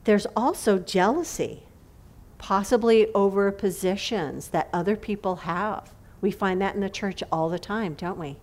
there's 0.03 0.25
also 0.35 0.79
jealousy, 0.79 1.63
possibly 2.37 3.11
over 3.13 3.51
positions 3.51 4.49
that 4.49 4.69
other 4.73 4.95
people 4.95 5.37
have. 5.37 5.93
We 6.21 6.31
find 6.31 6.61
that 6.61 6.75
in 6.75 6.81
the 6.81 6.89
church 6.89 7.23
all 7.31 7.49
the 7.49 7.59
time, 7.59 7.93
don't 7.93 8.19
we? 8.19 8.37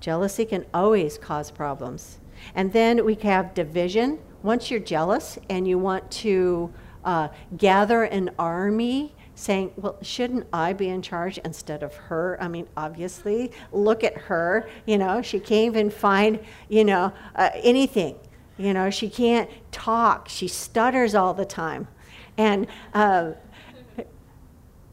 Jealousy 0.00 0.44
can 0.44 0.64
always 0.72 1.18
cause 1.18 1.50
problems. 1.50 2.18
And 2.54 2.72
then 2.72 3.04
we 3.04 3.14
have 3.16 3.54
division. 3.54 4.18
Once 4.42 4.70
you're 4.70 4.80
jealous 4.80 5.38
and 5.50 5.66
you 5.66 5.78
want 5.78 6.08
to 6.12 6.72
uh, 7.04 7.28
gather 7.56 8.04
an 8.04 8.30
army 8.38 9.14
saying, 9.34 9.72
Well, 9.76 9.96
shouldn't 10.02 10.46
I 10.52 10.72
be 10.72 10.88
in 10.88 11.02
charge 11.02 11.38
instead 11.38 11.82
of 11.82 11.94
her? 11.94 12.36
I 12.40 12.48
mean, 12.48 12.68
obviously, 12.76 13.52
look 13.72 14.04
at 14.04 14.16
her. 14.16 14.68
You 14.86 14.98
know, 14.98 15.22
she 15.22 15.38
can't 15.40 15.66
even 15.66 15.90
find, 15.90 16.40
you 16.68 16.84
know, 16.84 17.12
uh, 17.34 17.50
anything. 17.54 18.16
You 18.58 18.74
know, 18.74 18.90
she 18.90 19.08
can't 19.08 19.48
talk. 19.72 20.28
She 20.28 20.48
stutters 20.48 21.14
all 21.14 21.32
the 21.32 21.44
time. 21.44 21.88
And, 22.36 22.66
uh, 22.92 23.32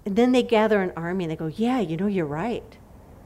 then 0.03 0.31
they 0.31 0.43
gather 0.43 0.81
an 0.81 0.93
army 0.95 1.23
and 1.23 1.31
they 1.31 1.35
go, 1.35 1.47
Yeah, 1.47 1.79
you 1.79 1.97
know, 1.97 2.07
you're 2.07 2.25
right. 2.25 2.77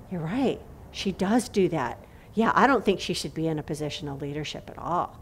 You're 0.09 0.21
right. 0.21 0.61
She 0.91 1.11
does 1.11 1.49
do 1.49 1.67
that. 1.69 2.03
Yeah, 2.33 2.51
I 2.55 2.67
don't 2.67 2.85
think 2.85 3.01
she 3.01 3.13
should 3.13 3.33
be 3.33 3.47
in 3.47 3.59
a 3.59 3.63
position 3.63 4.07
of 4.07 4.21
leadership 4.21 4.69
at 4.69 4.77
all 4.77 5.19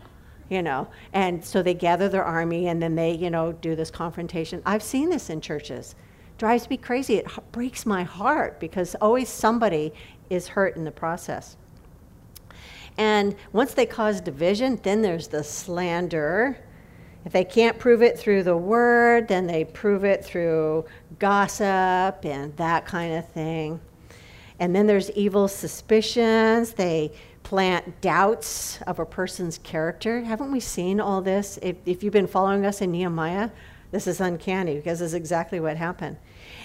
you 0.49 0.61
know. 0.61 0.87
And 1.13 1.43
so 1.43 1.61
they 1.61 1.73
gather 1.73 2.09
their 2.09 2.23
army 2.23 2.67
and 2.67 2.81
then 2.81 2.95
they, 2.95 3.11
you 3.11 3.29
know, 3.29 3.51
do 3.51 3.75
this 3.75 3.91
confrontation. 3.91 4.61
I've 4.65 4.83
seen 4.83 5.09
this 5.09 5.29
in 5.29 5.41
churches. 5.41 5.95
Drives 6.37 6.69
me 6.69 6.77
crazy. 6.77 7.15
It 7.15 7.27
breaks 7.51 7.85
my 7.85 8.03
heart 8.03 8.59
because 8.59 8.95
always 8.95 9.29
somebody 9.29 9.93
is 10.29 10.47
hurt 10.47 10.75
in 10.75 10.83
the 10.83 10.91
process. 10.91 11.57
And 12.97 13.35
once 13.53 13.73
they 13.73 13.85
cause 13.85 14.21
division, 14.21 14.79
then 14.83 15.01
there's 15.01 15.27
the 15.27 15.43
slander. 15.43 16.57
If 17.25 17.33
they 17.33 17.43
can't 17.43 17.77
prove 17.77 18.01
it 18.01 18.17
through 18.17 18.43
the 18.43 18.57
word, 18.57 19.27
then 19.27 19.47
they 19.47 19.65
prove 19.65 20.03
it 20.03 20.23
through 20.23 20.85
gossip 21.19 22.25
and 22.25 22.55
that 22.57 22.85
kind 22.85 23.15
of 23.15 23.27
thing. 23.29 23.79
And 24.59 24.75
then 24.75 24.87
there's 24.87 25.11
evil 25.11 25.47
suspicions. 25.47 26.73
They 26.73 27.11
plant 27.43 28.01
doubts 28.01 28.79
of 28.87 28.99
a 28.99 29.05
person's 29.05 29.57
character. 29.59 30.21
Haven't 30.21 30.51
we 30.51 30.59
seen 30.59 30.99
all 30.99 31.21
this? 31.21 31.59
If, 31.61 31.77
if 31.85 32.03
you've 32.03 32.13
been 32.13 32.27
following 32.27 32.65
us 32.65 32.81
in 32.81 32.91
Nehemiah, 32.91 33.51
this 33.91 34.07
is 34.07 34.19
uncanny 34.19 34.75
because 34.75 34.99
this 34.99 35.07
is 35.07 35.13
exactly 35.13 35.59
what 35.59 35.77
happened. 35.77 36.17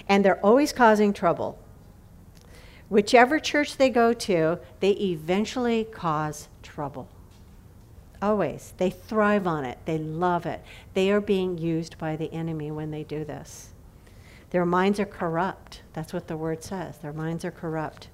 And 0.08 0.24
they're 0.24 0.44
always 0.44 0.72
causing 0.72 1.12
trouble. 1.12 1.58
Whichever 2.92 3.38
church 3.38 3.78
they 3.78 3.88
go 3.88 4.12
to, 4.12 4.58
they 4.80 4.90
eventually 4.90 5.84
cause 5.84 6.50
trouble. 6.62 7.08
Always. 8.20 8.74
They 8.76 8.90
thrive 8.90 9.46
on 9.46 9.64
it, 9.64 9.78
they 9.86 9.96
love 9.96 10.44
it. 10.44 10.62
They 10.92 11.10
are 11.10 11.22
being 11.22 11.56
used 11.56 11.96
by 11.96 12.16
the 12.16 12.30
enemy 12.34 12.70
when 12.70 12.90
they 12.90 13.02
do 13.02 13.24
this. 13.24 13.70
Their 14.50 14.66
minds 14.66 15.00
are 15.00 15.06
corrupt. 15.06 15.80
That's 15.94 16.12
what 16.12 16.28
the 16.28 16.36
word 16.36 16.62
says. 16.62 16.98
Their 16.98 17.14
minds 17.14 17.46
are 17.46 17.50
corrupt. 17.50 18.08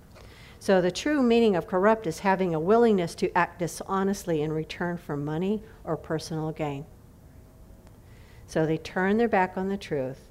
So 0.61 0.81
the 0.81 0.93
true 0.93 1.25
meaning 1.25 1.57
of 1.57 1.67
corrupt 1.67 2.07
is 2.07 2.21
having 2.21 2.55
a 2.55 2.61
willingness 2.61 3.17
to 3.17 3.37
act 3.37 3.59
dishonestly 3.59 4.43
in 4.43 4.53
return 4.53 4.97
for 4.97 5.17
money 5.17 5.61
or 5.83 5.97
personal 5.97 6.53
gain. 6.53 6.87
So 8.47 8.65
they 8.65 8.79
turn 8.79 9.17
their 9.17 9.27
back 9.27 9.57
on 9.57 9.71
the 9.71 9.77
truth 9.77 10.29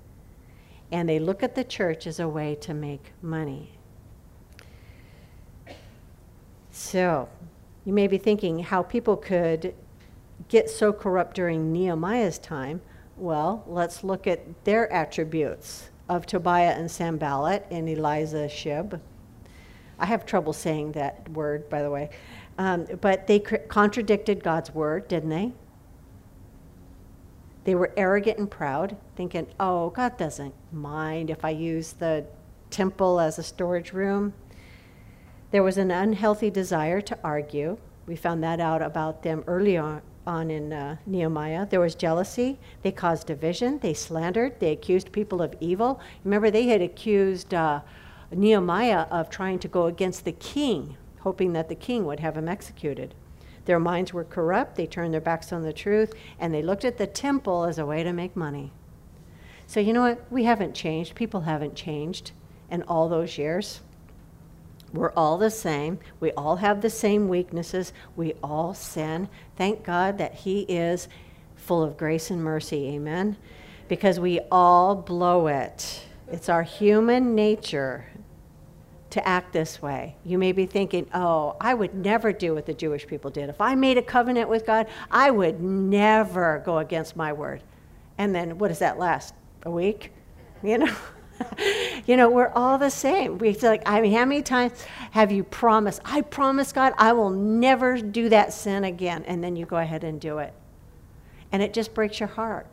and 0.89 1.09
they 1.09 1.19
look 1.19 1.43
at 1.43 1.55
the 1.55 1.65
church 1.65 2.07
as 2.07 2.21
a 2.21 2.29
way 2.29 2.55
to 2.61 2.73
make 2.73 3.11
money. 3.21 3.76
So 6.77 7.27
you 7.85 7.91
may 7.91 8.05
be 8.07 8.19
thinking 8.19 8.59
how 8.59 8.83
people 8.83 9.17
could 9.17 9.73
get 10.47 10.69
so 10.69 10.93
corrupt 10.93 11.35
during 11.35 11.73
Nehemiah's 11.73 12.37
time. 12.37 12.81
Well, 13.17 13.63
let's 13.65 14.03
look 14.03 14.27
at 14.27 14.63
their 14.63 14.89
attributes 14.93 15.89
of 16.07 16.27
Tobiah 16.27 16.75
and 16.77 16.89
Sanballat 16.89 17.65
and 17.71 17.89
Eliashib. 17.89 19.01
I 19.97 20.05
have 20.05 20.23
trouble 20.27 20.53
saying 20.53 20.91
that 20.91 21.27
word, 21.29 21.67
by 21.67 21.81
the 21.81 21.89
way. 21.89 22.11
Um, 22.59 22.85
but 23.01 23.25
they 23.25 23.39
contradicted 23.39 24.43
God's 24.43 24.71
word, 24.71 25.07
didn't 25.07 25.29
they? 25.29 25.53
They 27.63 27.73
were 27.73 27.91
arrogant 27.97 28.37
and 28.37 28.49
proud, 28.49 28.95
thinking, 29.15 29.47
oh, 29.59 29.89
God 29.89 30.15
doesn't 30.15 30.53
mind 30.71 31.31
if 31.31 31.43
I 31.43 31.49
use 31.49 31.93
the 31.93 32.27
temple 32.69 33.19
as 33.19 33.39
a 33.39 33.43
storage 33.43 33.93
room. 33.93 34.33
There 35.51 35.63
was 35.63 35.77
an 35.77 35.91
unhealthy 35.91 36.49
desire 36.49 37.01
to 37.01 37.17
argue. 37.23 37.77
We 38.05 38.15
found 38.15 38.43
that 38.43 38.59
out 38.59 38.81
about 38.81 39.23
them 39.23 39.43
early 39.47 39.77
on, 39.77 40.01
in 40.27 40.73
uh, 40.73 40.97
Nehemiah. 41.05 41.65
There 41.65 41.79
was 41.79 41.95
jealousy. 41.95 42.59
They 42.81 42.91
caused 42.91 43.27
division. 43.27 43.79
They 43.79 43.93
slandered. 43.93 44.59
They 44.59 44.71
accused 44.71 45.11
people 45.11 45.41
of 45.41 45.55
evil. 45.61 46.01
Remember, 46.23 46.51
they 46.51 46.67
had 46.67 46.81
accused. 46.81 47.53
Uh, 47.53 47.81
Nehemiah 48.31 49.05
of 49.09 49.29
trying 49.29 49.59
to 49.59 49.67
go 49.67 49.85
against 49.85 50.25
the 50.25 50.31
king, 50.33 50.97
hoping 51.19 51.53
that 51.53 51.69
the 51.69 51.75
king 51.75 52.05
would 52.05 52.19
have 52.19 52.37
him 52.37 52.49
executed. 52.49 53.13
Their 53.65 53.79
minds 53.79 54.13
were 54.13 54.23
corrupt, 54.23 54.75
they 54.75 54.85
turned 54.85 55.13
their 55.13 55.21
backs 55.21 55.51
on 55.51 55.63
the 55.63 55.73
truth, 55.73 56.13
and 56.39 56.53
they 56.53 56.61
looked 56.61 56.85
at 56.85 56.97
the 56.97 57.07
temple 57.07 57.65
as 57.65 57.77
a 57.77 57.85
way 57.85 58.03
to 58.03 58.13
make 58.13 58.35
money. 58.35 58.71
So, 59.65 59.79
you 59.79 59.91
know 59.91 60.01
what? 60.01 60.31
We 60.31 60.45
haven't 60.45 60.73
changed. 60.73 61.15
People 61.15 61.41
haven't 61.41 61.75
changed 61.75 62.31
in 62.69 62.83
all 62.83 63.09
those 63.09 63.37
years. 63.37 63.81
We're 64.93 65.11
all 65.13 65.37
the 65.37 65.51
same. 65.51 65.99
We 66.19 66.31
all 66.31 66.57
have 66.57 66.81
the 66.81 66.89
same 66.89 67.27
weaknesses. 67.27 67.93
We 68.15 68.33
all 68.43 68.73
sin. 68.73 69.29
Thank 69.55 69.83
God 69.83 70.17
that 70.17 70.33
He 70.33 70.61
is 70.61 71.07
full 71.55 71.83
of 71.83 71.97
grace 71.97 72.31
and 72.31 72.43
mercy. 72.43 72.87
Amen. 72.87 73.37
Because 73.87 74.19
we 74.19 74.39
all 74.51 74.95
blow 74.95 75.47
it. 75.47 76.03
It's 76.29 76.49
our 76.49 76.63
human 76.63 77.35
nature 77.35 78.05
to 79.09 79.27
act 79.27 79.53
this 79.53 79.81
way. 79.81 80.15
You 80.25 80.37
may 80.37 80.51
be 80.51 80.65
thinking, 80.65 81.09
oh, 81.13 81.55
I 81.61 81.73
would 81.73 81.93
never 81.93 82.33
do 82.33 82.53
what 82.53 82.65
the 82.65 82.73
Jewish 82.73 83.07
people 83.07 83.31
did. 83.31 83.49
If 83.49 83.61
I 83.61 83.75
made 83.75 83.97
a 83.97 84.01
covenant 84.01 84.49
with 84.49 84.65
God, 84.65 84.87
I 85.09 85.31
would 85.31 85.61
never 85.61 86.61
go 86.65 86.79
against 86.79 87.15
my 87.15 87.31
word. 87.33 87.63
And 88.17 88.35
then 88.35 88.57
what 88.57 88.67
does 88.69 88.79
that 88.79 88.99
last? 88.99 89.33
A 89.63 89.71
week? 89.71 90.11
You 90.63 90.79
know? 90.79 90.95
you 92.05 92.17
know, 92.17 92.29
we're 92.29 92.49
all 92.49 92.77
the 92.77 92.89
same. 92.89 93.37
We 93.37 93.53
like, 93.55 93.83
I 93.85 94.01
mean, 94.01 94.13
how 94.13 94.25
many 94.25 94.41
times 94.41 94.73
have 95.11 95.31
you 95.31 95.43
promised, 95.43 96.01
I 96.05 96.21
promise 96.21 96.71
God, 96.71 96.93
I 96.97 97.13
will 97.13 97.29
never 97.29 97.97
do 97.97 98.29
that 98.29 98.53
sin 98.53 98.83
again. 98.83 99.23
And 99.27 99.43
then 99.43 99.55
you 99.55 99.65
go 99.65 99.77
ahead 99.77 100.03
and 100.03 100.19
do 100.19 100.39
it. 100.39 100.53
And 101.51 101.61
it 101.61 101.73
just 101.73 101.93
breaks 101.93 102.19
your 102.19 102.29
heart. 102.29 102.67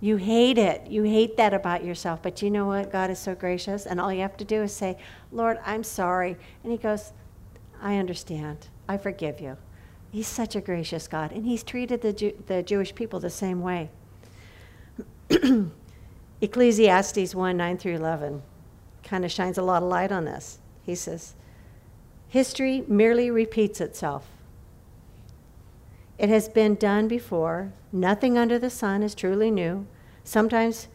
You 0.00 0.16
hate 0.16 0.58
it. 0.58 0.88
You 0.88 1.04
hate 1.04 1.36
that 1.36 1.54
about 1.54 1.84
yourself. 1.84 2.22
But 2.22 2.42
you 2.42 2.50
know 2.50 2.66
what? 2.66 2.90
God 2.90 3.10
is 3.10 3.18
so 3.18 3.34
gracious. 3.34 3.86
And 3.86 4.00
all 4.00 4.12
you 4.12 4.22
have 4.22 4.36
to 4.38 4.44
do 4.44 4.62
is 4.62 4.72
say, 4.72 4.98
Lord, 5.30 5.58
I'm 5.64 5.84
sorry. 5.84 6.36
And 6.64 6.72
He 6.72 6.78
goes, 6.78 7.12
I 7.80 7.96
understand. 7.96 8.68
I 8.88 8.96
forgive 8.96 9.40
you. 9.40 9.56
He's 10.10 10.26
such 10.26 10.56
a 10.56 10.60
gracious 10.60 11.06
God. 11.06 11.30
And 11.30 11.46
He's 11.46 11.62
treated 11.62 12.02
the, 12.02 12.12
Jew- 12.12 12.42
the 12.46 12.62
Jewish 12.62 12.94
people 12.94 13.20
the 13.20 13.30
same 13.30 13.60
way. 13.62 13.90
Ecclesiastes 16.42 17.36
1 17.36 17.56
9 17.56 17.78
through 17.78 17.94
11 17.94 18.42
kind 19.04 19.24
of 19.24 19.30
shines 19.30 19.58
a 19.58 19.62
lot 19.62 19.80
of 19.80 19.88
light 19.88 20.10
on 20.10 20.24
this. 20.24 20.58
He 20.82 20.96
says, 20.96 21.34
History 22.26 22.82
merely 22.88 23.30
repeats 23.30 23.80
itself. 23.80 24.26
It 26.18 26.28
has 26.28 26.48
been 26.48 26.74
done 26.74 27.06
before. 27.06 27.72
Nothing 27.92 28.36
under 28.36 28.58
the 28.58 28.70
sun 28.70 29.04
is 29.04 29.14
truly 29.14 29.52
new. 29.52 29.86
Sometimes 30.24 30.88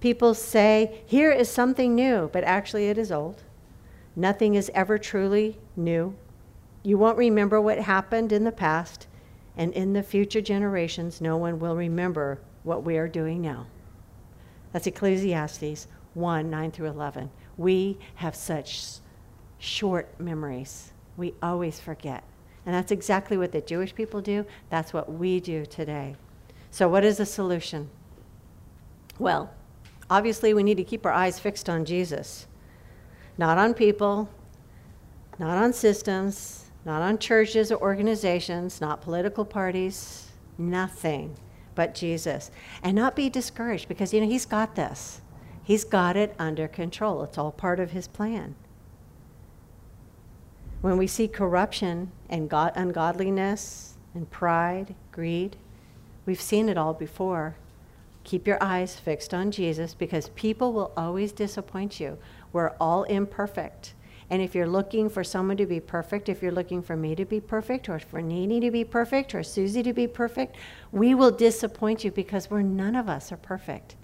people 0.00 0.34
say, 0.34 1.00
Here 1.06 1.32
is 1.32 1.48
something 1.48 1.94
new, 1.94 2.28
but 2.30 2.44
actually 2.44 2.88
it 2.88 2.98
is 2.98 3.10
old. 3.10 3.42
Nothing 4.14 4.54
is 4.54 4.70
ever 4.74 4.98
truly 4.98 5.56
new. 5.76 6.14
You 6.82 6.98
won't 6.98 7.16
remember 7.16 7.58
what 7.58 7.78
happened 7.78 8.32
in 8.32 8.44
the 8.44 8.52
past, 8.52 9.06
and 9.56 9.72
in 9.72 9.94
the 9.94 10.02
future 10.02 10.42
generations, 10.42 11.22
no 11.22 11.38
one 11.38 11.58
will 11.58 11.76
remember 11.76 12.38
what 12.64 12.84
we 12.84 12.98
are 12.98 13.08
doing 13.08 13.40
now. 13.40 13.66
That's 14.72 14.86
Ecclesiastes 14.86 15.86
1 16.14 16.50
9 16.50 16.70
through 16.70 16.88
11. 16.88 17.30
We 17.56 17.98
have 18.16 18.34
such 18.34 19.00
short 19.58 20.18
memories, 20.18 20.92
we 21.16 21.34
always 21.42 21.78
forget. 21.80 22.24
And 22.66 22.74
that's 22.74 22.92
exactly 22.92 23.36
what 23.36 23.52
the 23.52 23.60
Jewish 23.60 23.94
people 23.94 24.20
do. 24.20 24.44
That's 24.68 24.92
what 24.92 25.12
we 25.12 25.40
do 25.40 25.64
today. 25.66 26.16
So, 26.70 26.88
what 26.88 27.04
is 27.04 27.16
the 27.16 27.26
solution? 27.26 27.88
Well, 29.18 29.50
obviously, 30.08 30.54
we 30.54 30.62
need 30.62 30.76
to 30.76 30.84
keep 30.84 31.04
our 31.04 31.12
eyes 31.12 31.38
fixed 31.38 31.68
on 31.68 31.84
Jesus, 31.84 32.46
not 33.38 33.58
on 33.58 33.74
people, 33.74 34.28
not 35.38 35.56
on 35.56 35.72
systems, 35.72 36.66
not 36.84 37.02
on 37.02 37.18
churches 37.18 37.72
or 37.72 37.80
organizations, 37.80 38.80
not 38.80 39.00
political 39.00 39.44
parties, 39.44 40.28
nothing 40.58 41.36
but 41.74 41.94
Jesus. 41.94 42.50
And 42.82 42.96
not 42.96 43.16
be 43.16 43.28
discouraged 43.28 43.88
because, 43.88 44.12
you 44.12 44.20
know, 44.20 44.28
He's 44.28 44.46
got 44.46 44.76
this. 44.76 45.20
He's 45.62 45.84
got 45.84 46.16
it 46.16 46.34
under 46.38 46.68
control. 46.68 47.22
It's 47.22 47.38
all 47.38 47.52
part 47.52 47.80
of 47.80 47.92
His 47.92 48.08
plan. 48.08 48.54
When 50.80 50.96
we 50.96 51.06
see 51.06 51.28
corruption 51.28 52.10
and 52.28 52.48
God, 52.48 52.72
ungodliness 52.74 53.94
and 54.14 54.30
pride, 54.30 54.94
greed, 55.12 55.56
we've 56.26 56.40
seen 56.40 56.68
it 56.68 56.78
all 56.78 56.94
before. 56.94 57.56
Keep 58.24 58.46
your 58.46 58.62
eyes 58.62 58.98
fixed 58.98 59.34
on 59.34 59.50
Jesus 59.50 59.94
because 59.94 60.30
people 60.30 60.72
will 60.72 60.92
always 60.96 61.32
disappoint 61.32 62.00
you. 62.00 62.18
We're 62.52 62.74
all 62.80 63.04
imperfect. 63.04 63.94
And 64.30 64.40
if 64.40 64.54
you're 64.54 64.68
looking 64.68 65.10
for 65.10 65.24
someone 65.24 65.56
to 65.56 65.66
be 65.66 65.80
perfect, 65.80 66.28
if 66.28 66.40
you're 66.40 66.52
looking 66.52 66.82
for 66.82 66.94
me 66.94 67.16
to 67.16 67.24
be 67.24 67.40
perfect, 67.40 67.88
or 67.88 67.98
for 67.98 68.22
Nini 68.22 68.60
to 68.60 68.70
be 68.70 68.84
perfect, 68.84 69.34
or 69.34 69.42
Susie 69.42 69.82
to 69.82 69.92
be 69.92 70.06
perfect, 70.06 70.56
we 70.92 71.16
will 71.16 71.32
disappoint 71.32 72.04
you 72.04 72.12
because 72.12 72.48
we're 72.48 72.62
none 72.62 72.94
of 72.94 73.08
us 73.08 73.32
are 73.32 73.36
perfect. 73.36 73.96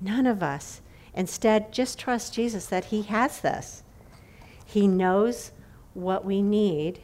None 0.00 0.26
of 0.26 0.44
us. 0.44 0.80
Instead, 1.12 1.72
just 1.72 1.98
trust 1.98 2.32
Jesus 2.32 2.66
that 2.66 2.86
He 2.86 3.02
has 3.02 3.40
this. 3.40 3.82
He 4.64 4.86
knows 4.86 5.50
what 5.92 6.24
we 6.24 6.40
need, 6.40 7.00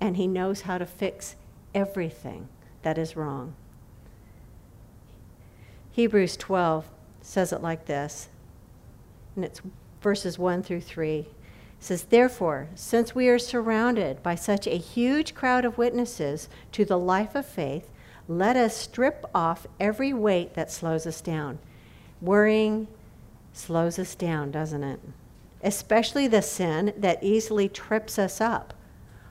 and 0.00 0.16
He 0.16 0.28
knows 0.28 0.62
how 0.62 0.78
to 0.78 0.86
fix 0.86 1.34
everything 1.74 2.48
that 2.82 2.96
is 2.96 3.16
wrong. 3.16 3.54
Hebrews 5.90 6.36
12 6.36 6.88
says 7.22 7.52
it 7.52 7.60
like 7.60 7.86
this, 7.86 8.28
and 9.34 9.44
it's 9.44 9.60
verses 10.00 10.38
1 10.38 10.62
through 10.62 10.80
3. 10.80 11.18
It 11.18 11.26
says, 11.80 12.04
Therefore, 12.04 12.68
since 12.74 13.14
we 13.14 13.28
are 13.28 13.38
surrounded 13.38 14.22
by 14.22 14.34
such 14.34 14.66
a 14.66 14.76
huge 14.76 15.34
crowd 15.34 15.64
of 15.64 15.78
witnesses 15.78 16.48
to 16.72 16.84
the 16.84 16.98
life 16.98 17.34
of 17.34 17.46
faith, 17.46 17.88
let 18.26 18.56
us 18.56 18.76
strip 18.76 19.24
off 19.34 19.66
every 19.80 20.12
weight 20.12 20.54
that 20.54 20.70
slows 20.70 21.06
us 21.06 21.20
down. 21.20 21.58
Worrying 22.20 22.88
slows 23.52 23.98
us 23.98 24.14
down, 24.14 24.50
doesn't 24.50 24.84
it? 24.84 25.00
Especially 25.62 26.28
the 26.28 26.42
sin 26.42 26.92
that 26.96 27.22
easily 27.22 27.68
trips 27.68 28.18
us 28.18 28.40
up. 28.40 28.74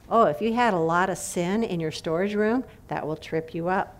Oh, 0.09 0.23
if 0.23 0.41
you 0.41 0.53
had 0.53 0.73
a 0.73 0.79
lot 0.79 1.09
of 1.09 1.17
sin 1.17 1.63
in 1.63 1.79
your 1.79 1.91
storage 1.91 2.33
room, 2.33 2.63
that 2.87 3.05
will 3.05 3.17
trip 3.17 3.53
you 3.53 3.67
up. 3.67 3.96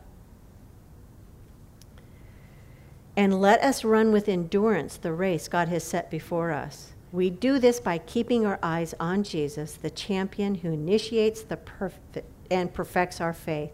And 3.17 3.41
let 3.41 3.63
us 3.63 3.83
run 3.83 4.11
with 4.11 4.29
endurance 4.29 4.95
the 4.95 5.11
race 5.11 5.47
God 5.47 5.69
has 5.69 5.83
set 5.83 6.11
before 6.11 6.51
us. 6.51 6.93
We 7.11 7.31
do 7.31 7.57
this 7.57 7.79
by 7.79 7.97
keeping 7.97 8.45
our 8.45 8.59
eyes 8.61 8.93
on 8.99 9.23
Jesus, 9.23 9.73
the 9.73 9.89
champion 9.89 10.53
who 10.53 10.71
initiates 10.71 11.41
the 11.41 11.57
perfect 11.57 12.23
and 12.51 12.71
perfects 12.71 13.19
our 13.19 13.33
faith. 13.33 13.71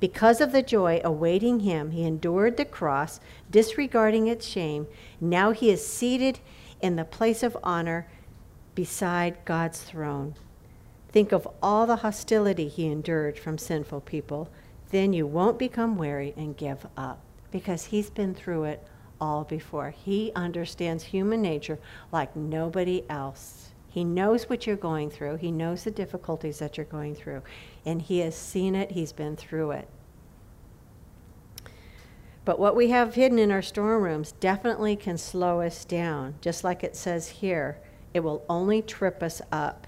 Because 0.00 0.42
of 0.42 0.52
the 0.52 0.62
joy 0.62 1.00
awaiting 1.02 1.60
him, 1.60 1.92
he 1.92 2.04
endured 2.04 2.58
the 2.58 2.66
cross, 2.66 3.20
disregarding 3.50 4.26
its 4.26 4.46
shame. 4.46 4.86
Now 5.18 5.52
he 5.52 5.70
is 5.70 5.86
seated 5.86 6.40
in 6.82 6.96
the 6.96 7.06
place 7.06 7.42
of 7.42 7.56
honor 7.62 8.06
beside 8.74 9.46
God's 9.46 9.82
throne. 9.82 10.34
Think 11.08 11.32
of 11.32 11.48
all 11.62 11.86
the 11.86 11.96
hostility 11.96 12.68
he 12.68 12.86
endured 12.86 13.38
from 13.38 13.56
sinful 13.56 14.02
people. 14.02 14.50
Then 14.90 15.14
you 15.14 15.26
won't 15.26 15.58
become 15.58 15.96
weary 15.96 16.34
and 16.36 16.54
give 16.54 16.86
up 16.98 17.23
because 17.54 17.84
he's 17.84 18.10
been 18.10 18.34
through 18.34 18.64
it 18.64 18.84
all 19.20 19.44
before. 19.44 19.90
He 19.90 20.32
understands 20.34 21.04
human 21.04 21.40
nature 21.40 21.78
like 22.10 22.34
nobody 22.34 23.04
else. 23.08 23.70
He 23.86 24.02
knows 24.02 24.50
what 24.50 24.66
you're 24.66 24.74
going 24.74 25.08
through, 25.08 25.36
he 25.36 25.52
knows 25.52 25.84
the 25.84 25.92
difficulties 25.92 26.58
that 26.58 26.76
you're 26.76 26.84
going 26.84 27.14
through, 27.14 27.42
and 27.86 28.02
he 28.02 28.18
has 28.18 28.34
seen 28.34 28.74
it, 28.74 28.90
he's 28.90 29.12
been 29.12 29.36
through 29.36 29.70
it. 29.70 29.88
But 32.44 32.58
what 32.58 32.74
we 32.74 32.90
have 32.90 33.14
hidden 33.14 33.38
in 33.38 33.52
our 33.52 33.62
storerooms 33.62 34.32
definitely 34.32 34.96
can 34.96 35.16
slow 35.16 35.60
us 35.60 35.84
down, 35.84 36.34
just 36.40 36.64
like 36.64 36.82
it 36.82 36.96
says 36.96 37.28
here. 37.28 37.78
It 38.12 38.24
will 38.24 38.44
only 38.48 38.82
trip 38.82 39.22
us 39.22 39.40
up, 39.52 39.86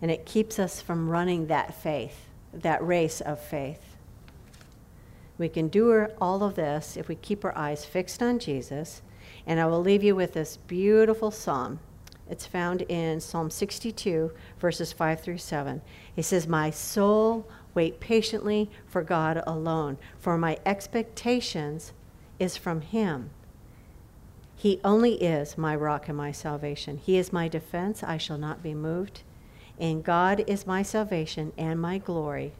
and 0.00 0.10
it 0.10 0.24
keeps 0.24 0.58
us 0.58 0.80
from 0.80 1.10
running 1.10 1.48
that 1.48 1.74
faith, 1.74 2.28
that 2.54 2.82
race 2.82 3.20
of 3.20 3.38
faith. 3.38 3.87
We 5.38 5.48
can 5.48 5.68
do 5.68 6.08
all 6.20 6.42
of 6.42 6.56
this 6.56 6.96
if 6.96 7.08
we 7.08 7.14
keep 7.14 7.44
our 7.44 7.56
eyes 7.56 7.84
fixed 7.84 8.22
on 8.22 8.38
Jesus. 8.38 9.02
And 9.46 9.60
I 9.60 9.66
will 9.66 9.80
leave 9.80 10.02
you 10.02 10.14
with 10.14 10.34
this 10.34 10.58
beautiful 10.66 11.30
psalm. 11.30 11.78
It's 12.28 12.44
found 12.44 12.82
in 12.82 13.20
Psalm 13.20 13.48
62, 13.48 14.32
verses 14.58 14.92
5 14.92 15.22
through 15.22 15.38
7. 15.38 15.80
It 16.16 16.24
says, 16.24 16.46
My 16.46 16.70
soul, 16.70 17.48
wait 17.72 18.00
patiently 18.00 18.70
for 18.86 19.02
God 19.02 19.42
alone, 19.46 19.96
for 20.18 20.36
my 20.36 20.58
expectations 20.66 21.92
is 22.38 22.56
from 22.56 22.82
him. 22.82 23.30
He 24.56 24.80
only 24.84 25.22
is 25.22 25.56
my 25.56 25.74
rock 25.74 26.08
and 26.08 26.16
my 26.16 26.32
salvation. 26.32 26.98
He 26.98 27.16
is 27.16 27.32
my 27.32 27.48
defense. 27.48 28.02
I 28.02 28.18
shall 28.18 28.38
not 28.38 28.62
be 28.62 28.74
moved. 28.74 29.22
And 29.78 30.02
God 30.02 30.42
is 30.48 30.66
my 30.66 30.82
salvation 30.82 31.52
and 31.56 31.80
my 31.80 31.98
glory. 31.98 32.52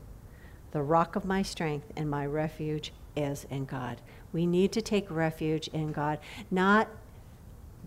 The 0.73 0.83
rock 0.83 1.17
of 1.17 1.25
my 1.25 1.43
strength 1.43 1.93
and 1.97 2.11
my 2.11 2.27
refuge 2.27 2.93
is 3.17 3.47
in 3.51 3.65
God. 3.65 4.01
We 4.33 4.47
need 4.47 4.73
to 4.73 4.83
take 4.83 5.11
refuge 5.11 5.69
in 5.69 5.93
God, 5.93 6.19
not 6.51 6.89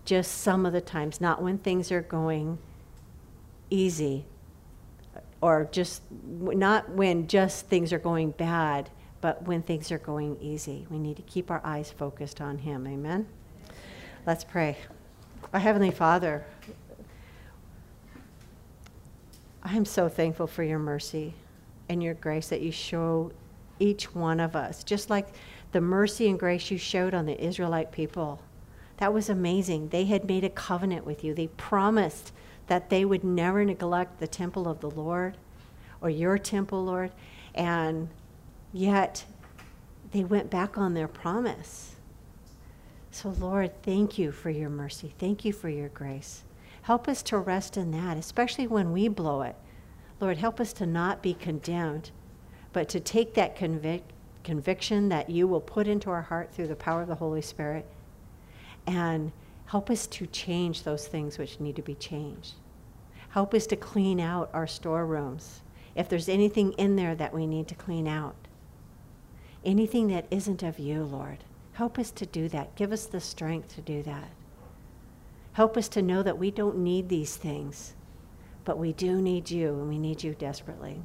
just 0.04 0.40
some 0.40 0.66
of 0.66 0.72
the 0.72 0.80
times, 0.80 1.20
not 1.20 1.40
when 1.40 1.58
things 1.58 1.92
are 1.92 2.02
going 2.02 2.58
easy, 3.70 4.24
or 5.40 5.68
just 5.70 6.02
not 6.10 6.90
when 6.90 7.28
just 7.28 7.66
things 7.66 7.92
are 7.92 7.98
going 7.98 8.32
bad, 8.32 8.90
but 9.20 9.42
when 9.46 9.62
things 9.62 9.92
are 9.92 9.98
going 9.98 10.36
easy. 10.40 10.86
We 10.90 10.98
need 10.98 11.16
to 11.16 11.22
keep 11.22 11.50
our 11.50 11.60
eyes 11.64 11.90
focused 11.90 12.40
on 12.40 12.58
Him. 12.58 12.86
Amen? 12.86 13.26
Let's 14.26 14.42
pray. 14.42 14.76
Our 15.52 15.60
Heavenly 15.60 15.92
Father, 15.92 16.44
I 19.62 19.76
am 19.76 19.84
so 19.84 20.08
thankful 20.08 20.48
for 20.48 20.64
your 20.64 20.80
mercy 20.80 21.34
and 21.88 22.02
your 22.02 22.14
grace 22.14 22.48
that 22.48 22.60
you 22.60 22.72
show 22.72 23.32
each 23.78 24.14
one 24.14 24.40
of 24.40 24.54
us, 24.54 24.84
just 24.84 25.10
like 25.10 25.28
the 25.72 25.80
mercy 25.80 26.28
and 26.28 26.38
grace 26.38 26.70
you 26.70 26.78
showed 26.78 27.14
on 27.14 27.26
the 27.26 27.42
Israelite 27.44 27.92
people. 27.92 28.40
That 28.98 29.12
was 29.12 29.28
amazing. 29.28 29.88
They 29.88 30.04
had 30.04 30.26
made 30.26 30.44
a 30.44 30.50
covenant 30.50 31.04
with 31.04 31.24
you. 31.24 31.34
They 31.34 31.48
promised 31.48 32.32
that 32.68 32.90
they 32.90 33.04
would 33.04 33.24
never 33.24 33.64
neglect 33.64 34.20
the 34.20 34.26
temple 34.28 34.68
of 34.68 34.80
the 34.80 34.90
Lord 34.90 35.36
or 36.00 36.10
your 36.10 36.38
temple, 36.38 36.84
Lord. 36.84 37.10
And 37.54 38.08
yet 38.72 39.24
they 40.12 40.24
went 40.24 40.50
back 40.50 40.78
on 40.78 40.94
their 40.94 41.08
promise. 41.08 41.96
So, 43.10 43.30
Lord, 43.30 43.82
thank 43.82 44.18
you 44.18 44.32
for 44.32 44.50
your 44.50 44.70
mercy. 44.70 45.12
Thank 45.18 45.44
you 45.44 45.52
for 45.52 45.68
your 45.68 45.88
grace. 45.88 46.44
Help 46.82 47.08
us 47.08 47.22
to 47.24 47.38
rest 47.38 47.76
in 47.76 47.90
that, 47.92 48.16
especially 48.16 48.66
when 48.66 48.92
we 48.92 49.08
blow 49.08 49.42
it. 49.42 49.56
Lord, 50.22 50.38
help 50.38 50.60
us 50.60 50.72
to 50.74 50.86
not 50.86 51.20
be 51.20 51.34
condemned, 51.34 52.12
but 52.72 52.88
to 52.90 53.00
take 53.00 53.34
that 53.34 53.56
convic- 53.56 54.02
conviction 54.44 55.08
that 55.08 55.28
you 55.28 55.48
will 55.48 55.60
put 55.60 55.88
into 55.88 56.10
our 56.10 56.22
heart 56.22 56.54
through 56.54 56.68
the 56.68 56.76
power 56.76 57.02
of 57.02 57.08
the 57.08 57.16
Holy 57.16 57.42
Spirit 57.42 57.84
and 58.86 59.32
help 59.66 59.90
us 59.90 60.06
to 60.06 60.28
change 60.28 60.84
those 60.84 61.08
things 61.08 61.38
which 61.38 61.58
need 61.58 61.74
to 61.74 61.82
be 61.82 61.96
changed. 61.96 62.54
Help 63.30 63.52
us 63.52 63.66
to 63.66 63.74
clean 63.74 64.20
out 64.20 64.48
our 64.54 64.68
storerooms. 64.68 65.62
If 65.96 66.08
there's 66.08 66.28
anything 66.28 66.70
in 66.74 66.94
there 66.94 67.16
that 67.16 67.34
we 67.34 67.44
need 67.44 67.66
to 67.66 67.74
clean 67.74 68.06
out, 68.06 68.36
anything 69.64 70.06
that 70.08 70.26
isn't 70.30 70.62
of 70.62 70.78
you, 70.78 71.02
Lord, 71.02 71.38
help 71.72 71.98
us 71.98 72.12
to 72.12 72.26
do 72.26 72.48
that. 72.50 72.76
Give 72.76 72.92
us 72.92 73.06
the 73.06 73.20
strength 73.20 73.74
to 73.74 73.80
do 73.80 74.04
that. 74.04 74.30
Help 75.54 75.76
us 75.76 75.88
to 75.88 76.00
know 76.00 76.22
that 76.22 76.38
we 76.38 76.52
don't 76.52 76.78
need 76.78 77.08
these 77.08 77.34
things 77.34 77.94
but 78.64 78.78
we 78.78 78.92
do 78.92 79.20
need 79.20 79.50
you, 79.50 79.68
and 79.68 79.88
we 79.88 79.98
need 79.98 80.22
you 80.22 80.34
desperately. 80.34 81.00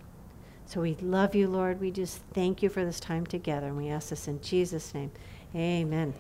So 0.66 0.82
we 0.82 0.96
love 0.96 1.34
you, 1.34 1.48
Lord. 1.48 1.80
We 1.80 1.92
just 1.92 2.22
thank 2.34 2.62
you 2.62 2.70
for 2.70 2.84
this 2.84 3.00
time 3.00 3.26
together, 3.26 3.68
and 3.68 3.78
we 3.78 3.90
ask 3.90 4.10
this 4.10 4.28
in 4.28 4.42
Jesus' 4.42 4.94
name. 4.94 5.12
Amen. 5.56 6.14